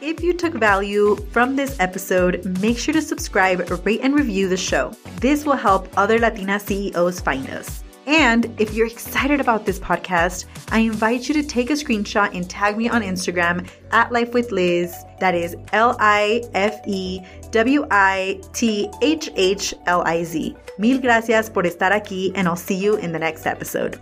If 0.01 0.21
you 0.21 0.33
took 0.33 0.55
value 0.55 1.15
from 1.31 1.55
this 1.55 1.79
episode, 1.79 2.43
make 2.61 2.77
sure 2.77 2.93
to 2.93 3.01
subscribe, 3.01 3.61
rate, 3.85 4.01
and 4.03 4.13
review 4.13 4.49
the 4.49 4.57
show. 4.57 4.91
This 5.21 5.45
will 5.45 5.55
help 5.55 5.87
other 5.97 6.19
Latina 6.19 6.59
CEOs 6.59 7.21
find 7.21 7.49
us. 7.49 7.83
And 8.09 8.59
if 8.59 8.73
you're 8.73 8.87
excited 8.87 9.39
about 9.39 9.67
this 9.67 9.77
podcast, 9.77 10.45
I 10.69 10.79
invite 10.79 11.27
you 11.27 11.35
to 11.35 11.43
take 11.43 11.69
a 11.69 11.73
screenshot 11.73 12.35
and 12.35 12.49
tag 12.49 12.75
me 12.75 12.89
on 12.89 13.03
Instagram 13.03 13.69
at 13.91 14.11
Life 14.11 14.33
with 14.33 14.51
Liz. 14.51 14.95
That 15.19 15.35
is 15.35 15.55
L 15.73 15.95
I 15.99 16.41
F 16.55 16.81
E 16.87 17.21
W 17.51 17.85
I 17.91 18.41
T 18.51 18.89
H 19.03 19.29
H 19.35 19.75
L 19.85 20.01
I 20.07 20.23
Z. 20.23 20.55
Mil 20.79 20.99
gracias 20.99 21.51
por 21.51 21.65
estar 21.65 21.91
aquí, 21.91 22.31
and 22.33 22.47
I'll 22.47 22.55
see 22.55 22.73
you 22.73 22.95
in 22.95 23.11
the 23.11 23.19
next 23.19 23.45
episode. 23.45 23.99